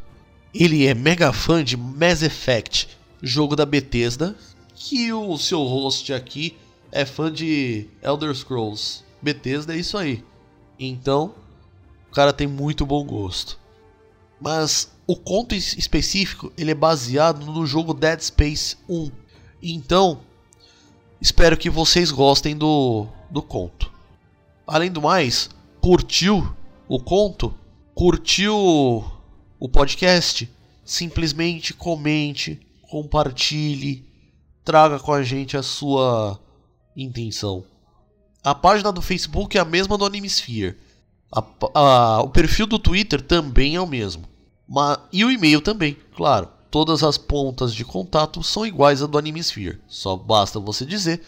Ele 0.54 0.88
é 0.88 0.94
mega 0.94 1.34
fã 1.34 1.62
de 1.62 1.76
Mass 1.76 2.24
Effect, 2.24 2.98
jogo 3.22 3.58
da 3.58 3.66
Bethesda, 3.66 4.38
que 4.74 5.12
o 5.12 5.38
seu 5.38 5.62
host 5.62 6.14
aqui 6.14 6.56
é 6.94 7.04
fã 7.04 7.30
de 7.30 7.90
Elder 8.02 8.34
Scrolls 8.34 9.04
Bethesda, 9.22 9.76
é 9.76 9.80
isso 9.80 9.98
aí. 9.98 10.24
Então, 10.80 11.36
o 12.10 12.16
cara 12.16 12.32
tem 12.32 12.48
muito 12.48 12.86
bom 12.86 13.04
gosto. 13.04 13.60
Mas 14.40 14.92
o 15.06 15.16
conto 15.16 15.56
específico, 15.56 16.52
ele 16.58 16.72
é 16.72 16.76
baseado 16.76 17.46
no 17.46 17.66
jogo 17.66 17.94
Dead 17.94 18.20
Space 18.22 18.78
1. 18.88 19.12
Então, 19.62 20.22
espero 21.20 21.58
que 21.58 21.70
vocês 21.70 22.12
gostem 22.12 22.56
do, 22.56 23.08
do 23.30 23.42
conto. 23.42 23.92
Além 24.66 24.92
do 24.92 25.02
mais, 25.02 25.50
curtiu 25.82 26.56
o 26.88 27.00
conto? 27.00 27.54
Curtiu 27.94 28.56
o 29.60 29.70
podcast? 29.70 30.50
Simplesmente 30.86 31.74
comente, 31.74 32.60
compartilhe, 32.84 34.06
traga 34.64 35.00
com 35.00 35.12
a 35.12 35.24
gente 35.24 35.58
a 35.58 35.64
sua 35.64 36.40
intenção. 36.96 37.66
A 38.44 38.56
página 38.56 38.92
do 38.92 39.02
Facebook 39.02 39.58
é 39.58 39.62
a 39.62 39.66
mesma 39.66 39.98
do 39.98 40.06
Animesphere. 40.06 40.78
A, 41.32 41.44
a, 41.74 42.22
o 42.22 42.30
perfil 42.30 42.66
do 42.66 42.80
Twitter 42.80 43.22
também 43.22 43.76
é 43.76 43.82
o 43.82 43.88
mesmo. 43.88 44.28
E 45.12 45.24
o 45.26 45.32
e-mail 45.32 45.62
também, 45.62 45.98
claro. 46.16 46.50
Todas 46.72 47.04
as 47.04 47.18
pontas 47.18 47.74
de 47.74 47.84
contato 47.84 48.44
são 48.44 48.66
iguais 48.66 49.02
a 49.02 49.08
do 49.08 49.18
Animesphere. 49.18 49.82
Só 49.88 50.16
basta 50.16 50.60
você 50.60 50.86
dizer 50.86 51.24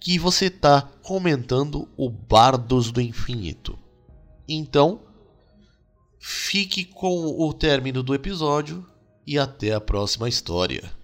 que 0.00 0.18
você 0.18 0.46
está 0.46 0.82
comentando 1.02 1.88
o 1.96 2.08
Bardos 2.08 2.90
do 2.90 3.00
Infinito. 3.00 3.78
Então, 4.48 5.00
fique 6.18 6.84
com 6.84 7.40
o 7.40 7.52
término 7.52 8.02
do 8.02 8.14
episódio 8.14 8.84
e 9.26 9.38
até 9.38 9.72
a 9.72 9.80
próxima 9.80 10.28
história. 10.28 10.99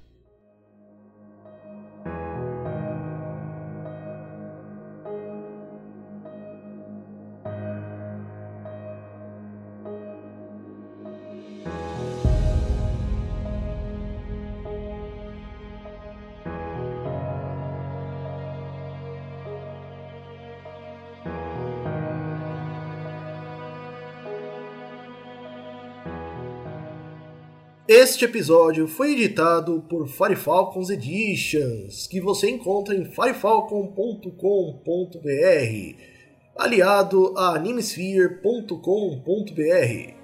Este 28.16 28.24
episódio 28.24 28.88
foi 28.88 29.12
editado 29.12 29.84
por 29.90 30.08
Firefalcons 30.08 30.88
Editions, 30.88 32.06
que 32.06 32.18
você 32.18 32.48
encontra 32.48 32.94
em 32.94 33.04
firefalcon.com.br, 33.04 35.96
aliado 36.56 37.34
a 37.36 37.56
animesphere.com.br. 37.56 40.15